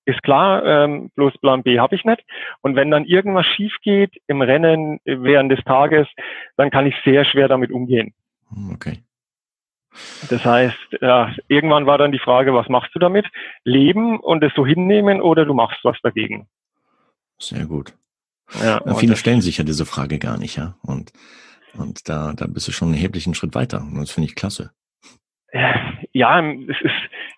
[0.05, 2.23] ist klar, ähm, bloß Plan B habe ich nicht.
[2.61, 6.07] Und wenn dann irgendwas schief geht im Rennen während des Tages,
[6.57, 8.13] dann kann ich sehr schwer damit umgehen.
[8.49, 8.99] Hm, okay.
[10.29, 13.25] Das heißt, ja, irgendwann war dann die Frage, was machst du damit?
[13.63, 16.47] Leben und es so hinnehmen oder du machst was dagegen?
[17.39, 17.93] Sehr gut.
[18.61, 20.75] Ja, ja viele stellen sich ja diese Frage gar nicht, ja.
[20.83, 21.13] Und,
[21.77, 23.79] und da, da bist du schon einen erheblichen Schritt weiter.
[23.79, 24.71] Und das finde ich klasse
[26.15, 26.93] ja, es ist,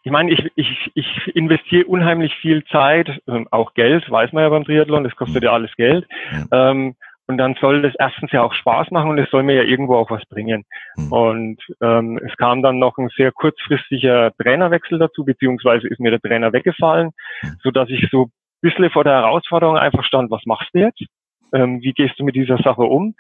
[0.08, 4.64] ich meine, ich, ich, ich investiere unheimlich viel Zeit, auch Geld, weiß man ja beim
[4.64, 6.08] Triathlon, das kostet ja alles Geld.
[6.32, 6.72] Ja.
[6.72, 6.96] Ähm,
[7.28, 9.96] und dann soll das erstens ja auch Spaß machen und es soll mir ja irgendwo
[9.98, 10.64] auch was bringen.
[10.96, 11.12] Mhm.
[11.12, 16.22] Und ähm, es kam dann noch ein sehr kurzfristiger Trainerwechsel dazu, beziehungsweise ist mir der
[16.22, 17.10] Trainer weggefallen,
[17.42, 17.58] mhm.
[17.62, 21.04] so dass ich so ein bisschen vor der Herausforderung einfach stand, was machst du jetzt?
[21.52, 23.14] Ähm, wie gehst du mit dieser Sache um?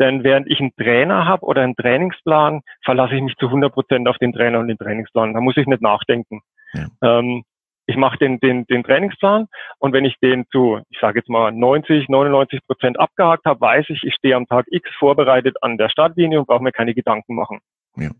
[0.00, 4.08] Denn während ich einen Trainer habe oder einen Trainingsplan, verlasse ich mich zu 100 Prozent
[4.08, 5.34] auf den Trainer und den Trainingsplan.
[5.34, 6.40] Da muss ich nicht nachdenken.
[6.72, 6.86] Ja.
[7.02, 7.44] Ähm,
[7.88, 11.50] ich mache den, den, den Trainingsplan und wenn ich den zu, ich sage jetzt mal
[11.50, 15.88] 90, 99 Prozent abgehakt habe, weiß ich, ich stehe am Tag X vorbereitet an der
[15.88, 17.60] Startlinie und brauche mir keine Gedanken machen.
[17.96, 18.10] Ja.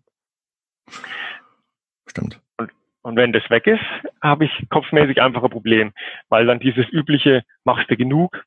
[2.06, 2.40] Stimmt.
[2.56, 2.70] Und,
[3.02, 3.84] und wenn das weg ist,
[4.22, 5.92] habe ich kopfmäßig einfach ein Problem,
[6.30, 8.42] weil dann dieses übliche, machst du genug,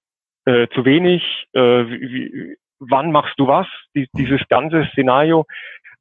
[0.46, 2.02] äh, zu wenig, äh, wie,
[2.34, 2.58] wie,
[2.90, 5.46] wann machst du was, die, dieses ganze Szenario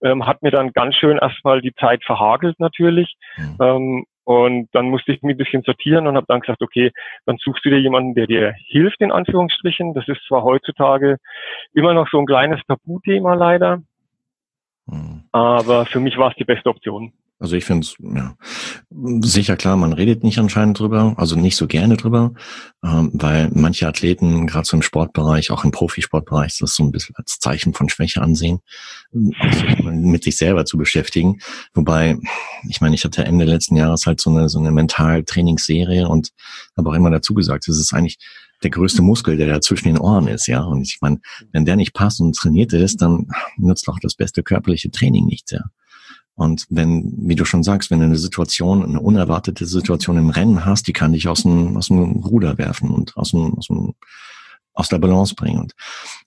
[0.02, 3.14] ähm, hat mir dann ganz schön erstmal die Zeit verhagelt natürlich.
[3.36, 3.56] Mhm.
[3.60, 6.92] Ähm, und dann musste ich mich ein bisschen sortieren und habe dann gesagt, okay,
[7.26, 9.92] dann suchst du dir jemanden, der dir hilft, in Anführungsstrichen.
[9.94, 11.16] Das ist zwar heutzutage
[11.74, 13.82] immer noch so ein kleines Tabuthema leider.
[15.32, 17.12] Aber für mich war es die beste Option.
[17.40, 18.36] Also ich finde es, ja,
[19.22, 22.34] sicher klar, man redet nicht anscheinend drüber, also nicht so gerne drüber,
[22.84, 27.16] ähm, weil manche Athleten, gerade so im Sportbereich, auch im Profisportbereich, das so ein bisschen
[27.16, 28.60] als Zeichen von Schwäche ansehen,
[29.38, 31.38] also mit sich selber zu beschäftigen.
[31.72, 32.18] Wobei,
[32.68, 36.32] ich meine, ich hatte Ende letzten Jahres halt so eine, so eine Mental-Trainingsserie und
[36.76, 38.18] habe auch immer dazu gesagt, es ist eigentlich
[38.62, 40.62] der größte Muskel, der da zwischen den Ohren ist, ja.
[40.62, 41.20] Und ich meine,
[41.52, 45.52] wenn der nicht passt und trainiert ist, dann nutzt auch das beste körperliche Training nichts,
[45.52, 45.62] ja.
[46.34, 50.64] Und wenn, wie du schon sagst, wenn du eine Situation, eine unerwartete Situation im Rennen
[50.64, 53.92] hast, die kann dich aus dem, aus dem Ruder werfen und aus dem, aus dem,
[54.72, 55.60] aus der Balance bringen.
[55.60, 55.74] Und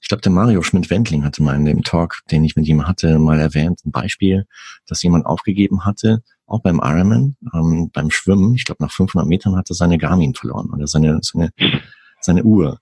[0.01, 3.17] ich glaube, der Mario Schmidt-Wendling hatte mal in dem Talk, den ich mit ihm hatte,
[3.17, 4.45] mal erwähnt, ein Beispiel,
[4.85, 8.53] dass jemand aufgegeben hatte, auch beim Ironman, ähm, beim Schwimmen.
[8.53, 11.49] Ich glaube, nach 500 Metern hatte seine Garmin verloren oder seine, seine,
[12.25, 12.79] seine Uhr.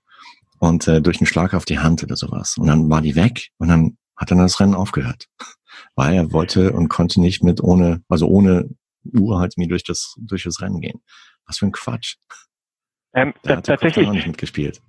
[0.58, 2.56] Und äh, durch einen Schlag auf die Hand oder sowas.
[2.56, 5.26] Und dann war die weg und dann hat dann das Rennen aufgehört
[5.94, 8.68] weil er wollte und konnte nicht mit ohne, also ohne
[9.04, 11.02] Uhr halt mir durch das, durch das Rennen gehen.
[11.46, 12.16] Was für ein Quatsch.
[13.14, 14.80] Ähm, da tatsächlich nicht mitgespielt.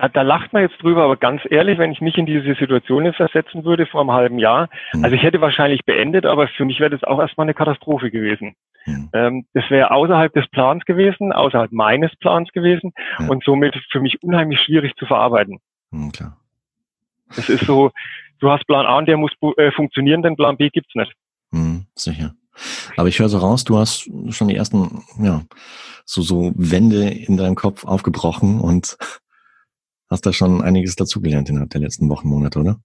[0.00, 3.04] Da, da lacht man jetzt drüber, aber ganz ehrlich, wenn ich mich in diese Situation
[3.04, 5.04] jetzt versetzen würde vor einem halben Jahr, hm.
[5.04, 8.54] also ich hätte wahrscheinlich beendet, aber für mich wäre das auch erstmal eine Katastrophe gewesen.
[8.84, 9.10] Hm.
[9.12, 13.28] Ähm, das wäre außerhalb des Plans gewesen, außerhalb meines Plans gewesen ja.
[13.28, 15.58] und somit für mich unheimlich schwierig zu verarbeiten.
[15.92, 16.38] Hm, klar.
[17.36, 17.90] Das ist so,
[18.38, 21.12] du hast Plan A und der muss äh, funktionieren, denn Plan B gibt's nicht.
[21.52, 22.32] Hm, sicher.
[22.96, 25.42] Aber ich höre so raus, du hast schon die ersten, ja,
[26.06, 28.96] so, so Wände in deinem Kopf aufgebrochen und
[30.10, 32.76] hast da schon einiges dazugelernt innerhalb der letzten Wochen, Monate, oder?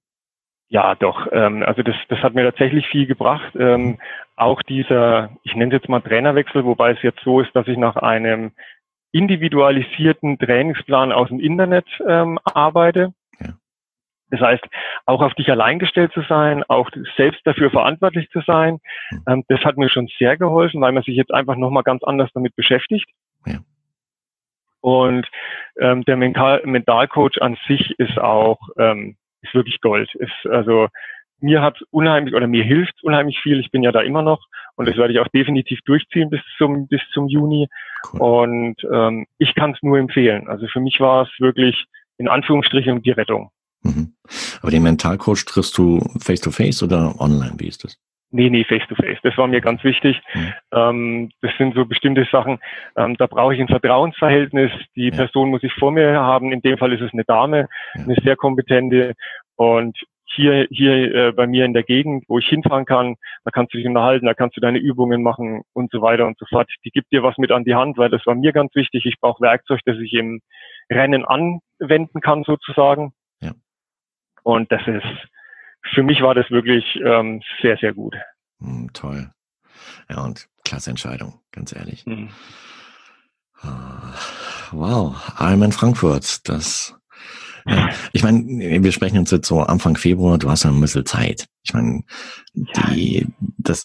[0.68, 1.28] Ja, doch.
[1.32, 3.56] Ähm, also das, das hat mir tatsächlich viel gebracht.
[3.56, 4.00] Ähm,
[4.36, 7.78] auch dieser, ich nenne es jetzt mal Trainerwechsel, wobei es jetzt so ist, dass ich
[7.78, 8.52] nach einem
[9.12, 13.14] individualisierten Trainingsplan aus dem Internet ähm, arbeite.
[14.32, 14.64] Das heißt,
[15.06, 19.24] auch auf dich allein gestellt zu sein, auch selbst dafür verantwortlich zu sein, hm.
[19.28, 22.30] ähm, das hat mir schon sehr geholfen, weil man sich jetzt einfach nochmal ganz anders
[22.34, 23.06] damit beschäftigt.
[24.86, 25.28] Und
[25.80, 30.14] ähm, der Mental Mentalcoach an sich ist auch ähm, ist wirklich Gold.
[30.14, 30.90] Ist also
[31.40, 33.60] mir hat unheimlich oder mir hilft unheimlich viel.
[33.60, 34.46] Ich bin ja da immer noch
[34.76, 37.68] und das werde ich auch definitiv durchziehen bis zum bis zum Juni.
[38.14, 38.22] Cool.
[38.22, 40.48] Und ähm, ich kann es nur empfehlen.
[40.48, 41.86] Also für mich war es wirklich
[42.20, 43.50] in Anführungsstrichen die Rettung.
[43.82, 44.14] Mhm.
[44.62, 47.56] Aber den Mentalcoach triffst du face to face oder online?
[47.58, 47.98] Wie ist das?
[48.32, 49.20] Nee, nee, face to face.
[49.24, 50.22] Das war mir ganz wichtig.
[50.34, 50.54] Mhm.
[50.74, 52.60] Ähm, das sind so bestimmte Sachen.
[52.98, 54.72] Ähm, da brauche ich ein Vertrauensverhältnis.
[54.96, 55.16] Die ja.
[55.16, 56.52] Person muss ich vor mir haben.
[56.52, 58.04] In dem Fall ist es eine Dame, ja.
[58.04, 59.14] eine sehr kompetente.
[59.56, 63.74] Und hier, hier äh, bei mir in der Gegend, wo ich hinfahren kann, da kannst
[63.74, 66.70] du dich unterhalten, da kannst du deine Übungen machen und so weiter und so fort.
[66.84, 69.06] Die gibt dir was mit an die Hand, weil das war mir ganz wichtig.
[69.06, 70.42] Ich brauche Werkzeug, das ich im
[70.92, 73.14] Rennen anwenden kann sozusagen.
[74.46, 75.04] Und das ist,
[75.94, 78.16] für mich war das wirklich ähm, sehr, sehr gut.
[78.60, 79.30] Mm, toll.
[80.10, 82.06] Ja, und klasse Entscheidung, ganz ehrlich.
[82.06, 82.30] Mhm.
[84.72, 86.96] Wow, Ironman Frankfurt, das
[87.68, 88.46] ja, ich meine,
[88.84, 91.48] wir sprechen uns jetzt so Anfang Februar, du hast ja ein bisschen Zeit.
[91.64, 92.04] Ich meine,
[92.54, 93.84] die, das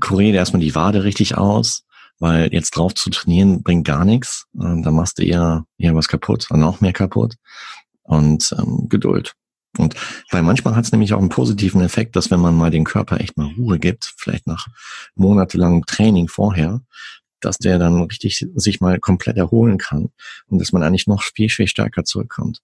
[0.00, 1.84] kurier erstmal die Wade richtig aus,
[2.20, 4.46] weil jetzt drauf zu trainieren bringt gar nichts.
[4.52, 7.34] Da machst du eher, eher was kaputt und noch mehr kaputt.
[8.02, 9.34] Und ähm, Geduld.
[9.78, 9.94] Und
[10.30, 13.20] weil manchmal hat es nämlich auch einen positiven Effekt, dass wenn man mal den Körper
[13.20, 14.66] echt mal Ruhe gibt, vielleicht nach
[15.14, 16.80] monatelangem Training vorher,
[17.40, 20.10] dass der dann richtig sich mal komplett erholen kann
[20.48, 22.60] und dass man eigentlich noch viel, viel stärker zurückkommt.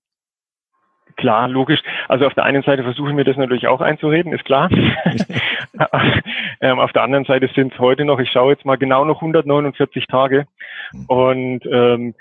[1.17, 1.81] Klar, logisch.
[2.09, 4.71] Also auf der einen Seite versuchen wir das natürlich auch einzureden, ist klar.
[6.63, 9.17] ähm, auf der anderen Seite sind es heute noch, ich schaue jetzt mal genau noch
[9.17, 10.47] 149 Tage.
[10.93, 11.07] Hm.
[11.07, 12.15] Und ähm,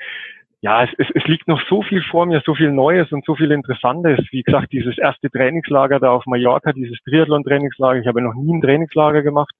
[0.61, 3.35] ja, es, es, es liegt noch so viel vor mir, so viel Neues und so
[3.35, 4.19] viel Interessantes.
[4.31, 8.01] Wie gesagt, dieses erste Trainingslager da auf Mallorca, dieses Triathlon-Trainingslager.
[8.01, 9.53] Ich habe noch nie ein Trainingslager gemacht,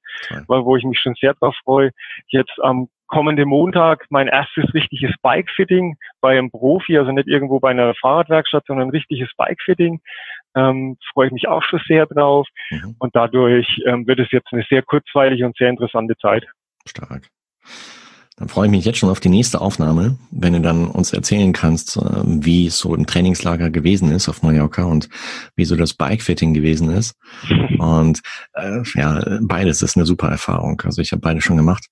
[0.48, 1.92] weil, wo ich mich schon sehr drauf freue.
[2.28, 7.72] Jetzt am kommenden Montag mein erstes richtiges Bike-Fitting bei einem Profi, also nicht irgendwo bei
[7.72, 10.02] einer Fahrradwerkstatt, sondern ein richtiges Bike-Fitting.
[10.56, 12.48] Ähm, freue ich mich auch schon sehr drauf.
[12.72, 12.96] Mhm.
[13.00, 16.46] Und dadurch ähm, wird es jetzt eine sehr kurzweilige und sehr interessante Zeit.
[16.86, 17.30] Stark.
[18.40, 21.52] Dann freue ich mich jetzt schon auf die nächste Aufnahme, wenn du dann uns erzählen
[21.52, 25.10] kannst, äh, wie es so im Trainingslager gewesen ist auf Mallorca und
[25.58, 27.16] wie so das Bikefitting gewesen ist.
[27.78, 28.22] Und
[28.54, 30.82] äh, ja, beides ist eine super Erfahrung.
[30.86, 31.88] Also ich habe beide schon gemacht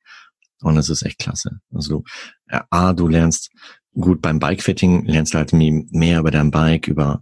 [0.62, 1.60] und es ist echt klasse.
[1.74, 2.06] Also
[2.48, 3.52] äh, A, du lernst
[3.94, 7.22] gut beim Bikefitting, lernst halt mehr über dein Bike, über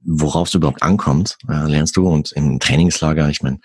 [0.00, 2.08] worauf es überhaupt ankommt, äh, lernst du.
[2.08, 3.60] Und im Trainingslager, ich meine,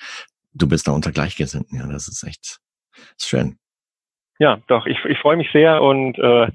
[0.53, 1.80] du bist da unter Gleichgesinnten.
[1.80, 2.60] Ja, das ist echt
[3.18, 3.57] ist schön.
[4.39, 6.47] Ja, doch, ich, ich freue mich sehr und äh,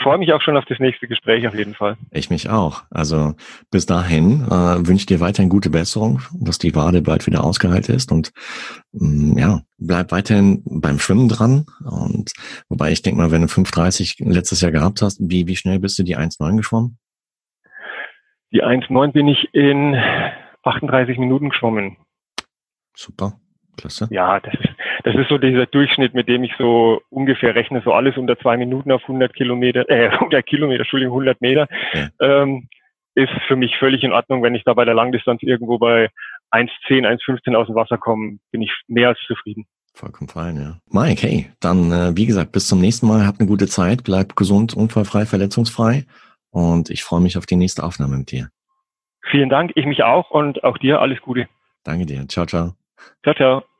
[0.00, 1.96] freue mich auch schon auf das nächste Gespräch auf jeden Fall.
[2.12, 2.84] Ich mich auch.
[2.90, 3.34] Also
[3.72, 7.88] bis dahin äh, wünsche ich dir weiterhin gute Besserung, dass die Wade bald wieder ausgeheilt
[7.88, 8.32] ist und
[8.92, 11.66] mh, mm, ja, bleib weiterhin beim Schwimmen dran.
[11.84, 12.32] Und
[12.68, 15.98] wobei ich denke mal, wenn du 5,30 letztes Jahr gehabt hast, wie, wie schnell bist
[15.98, 16.98] du die 1,9 geschwommen?
[18.52, 19.96] Die 1,9 bin ich in
[20.62, 21.96] 38 Minuten geschwommen.
[22.94, 23.32] Super,
[23.76, 24.06] klasse.
[24.12, 24.68] Ja, das ist
[25.04, 28.56] das ist so dieser Durchschnitt, mit dem ich so ungefähr rechne, so alles unter zwei
[28.56, 32.08] Minuten auf 100 Kilometer, äh, 100 Kilometer, Entschuldigung, 100 Meter, ja.
[32.20, 32.68] ähm,
[33.14, 34.42] ist für mich völlig in Ordnung.
[34.42, 36.08] Wenn ich da bei der Langdistanz irgendwo bei
[36.50, 39.66] 1,10, 1,15 aus dem Wasser komme, bin ich mehr als zufrieden.
[39.94, 40.78] Vollkommen fein, ja.
[40.90, 43.26] Mike, hey, dann, äh, wie gesagt, bis zum nächsten Mal.
[43.26, 46.06] Habt eine gute Zeit, bleib gesund, unfallfrei, verletzungsfrei.
[46.50, 48.48] Und ich freue mich auf die nächste Aufnahme mit dir.
[49.30, 51.46] Vielen Dank, ich mich auch und auch dir alles Gute.
[51.84, 52.26] Danke dir.
[52.28, 52.74] Ciao, ciao.
[53.22, 53.71] Ciao, ciao.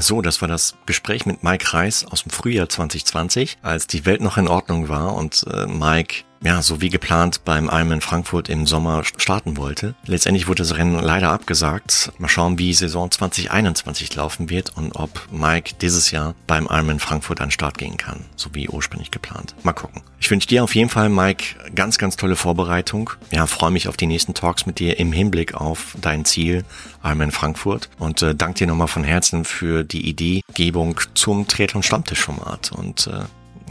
[0.00, 4.20] So, das war das Gespräch mit Mike Reis aus dem Frühjahr 2020, als die Welt
[4.20, 8.66] noch in Ordnung war und äh, Mike ja, so wie geplant beim Ironman Frankfurt im
[8.66, 9.94] Sommer starten wollte.
[10.06, 12.12] Letztendlich wurde das Rennen leider abgesagt.
[12.18, 17.40] Mal schauen, wie Saison 2021 laufen wird und ob Mike dieses Jahr beim Ironman Frankfurt
[17.40, 19.54] an Start gehen kann, so wie ursprünglich geplant.
[19.62, 20.02] Mal gucken.
[20.20, 23.10] Ich wünsche dir auf jeden Fall, Mike, ganz, ganz tolle Vorbereitung.
[23.30, 26.64] Ja, freue mich auf die nächsten Talks mit dir im Hinblick auf dein Ziel
[27.02, 32.72] Ironman Frankfurt und äh, danke dir nochmal von Herzen für die Ideegebung zum Triathlon Stammtischformat
[32.72, 33.24] und äh,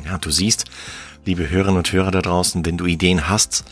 [0.05, 0.65] ja, du siehst,
[1.27, 3.65] liebe Hörerinnen und Hörer da draußen, wenn du Ideen hast,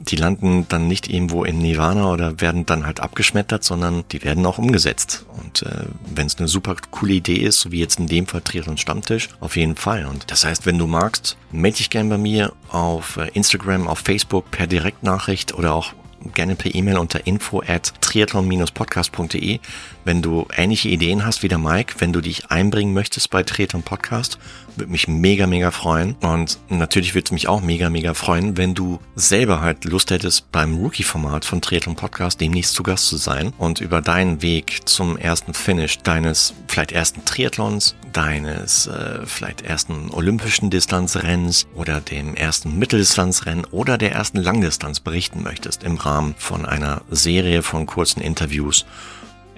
[0.00, 4.44] die landen dann nicht irgendwo in Nirvana oder werden dann halt abgeschmettert, sondern die werden
[4.46, 5.26] auch umgesetzt.
[5.38, 5.84] Und äh,
[6.14, 9.28] wenn es eine super coole Idee ist, so wie jetzt in dem Fall Triathlon Stammtisch,
[9.40, 10.06] auf jeden Fall.
[10.06, 13.98] Und das heißt, wenn du magst, melde dich gern bei mir auf äh, Instagram, auf
[13.98, 15.92] Facebook per Direktnachricht oder auch
[16.34, 19.60] gerne per E-Mail unter info at triathlon-podcast.de,
[20.04, 23.82] wenn du ähnliche Ideen hast wie der Mike, wenn du dich einbringen möchtest bei Triathlon
[23.82, 24.38] Podcast,
[24.76, 26.16] würde mich mega, mega freuen.
[26.20, 30.50] Und natürlich würde es mich auch mega, mega freuen, wenn du selber halt Lust hättest,
[30.52, 35.16] beim Rookie-Format von Triathlon Podcast demnächst zu Gast zu sein und über deinen Weg zum
[35.16, 42.78] ersten Finish deines vielleicht ersten Triathlons, deines äh, vielleicht ersten olympischen Distanzrennens oder dem ersten
[42.78, 48.84] Mitteldistanzrennen oder der ersten Langdistanz berichten möchtest im Rahmen von einer Serie von kurzen Interviews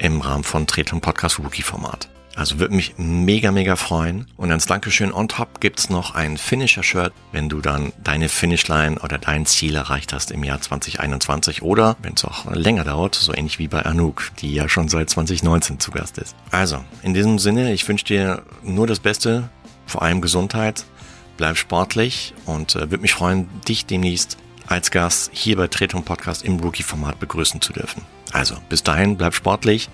[0.03, 2.09] im Rahmen von Triathlon Podcast Rookie Format.
[2.35, 4.27] Also würde mich mega, mega freuen.
[4.37, 9.19] Und als Dankeschön on top gibt's noch ein Finisher-Shirt, wenn du dann deine Finishline oder
[9.19, 13.59] dein Ziel erreicht hast im Jahr 2021 oder wenn es auch länger dauert, so ähnlich
[13.59, 16.35] wie bei Anouk, die ja schon seit 2019 zu Gast ist.
[16.51, 19.51] Also, in diesem Sinne, ich wünsche dir nur das Beste,
[19.87, 20.85] vor allem Gesundheit,
[21.37, 26.45] bleib sportlich und äh, würde mich freuen, dich demnächst als Gast hier bei Tretung Podcast
[26.45, 28.03] im Rookie-Format begrüßen zu dürfen.
[28.33, 29.89] Also, bis dahin, bleib sportlich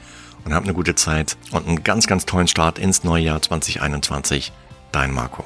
[0.44, 4.52] und habt eine gute Zeit und einen ganz, ganz tollen Start ins neue Jahr 2021.
[4.92, 5.44] Dein Marco.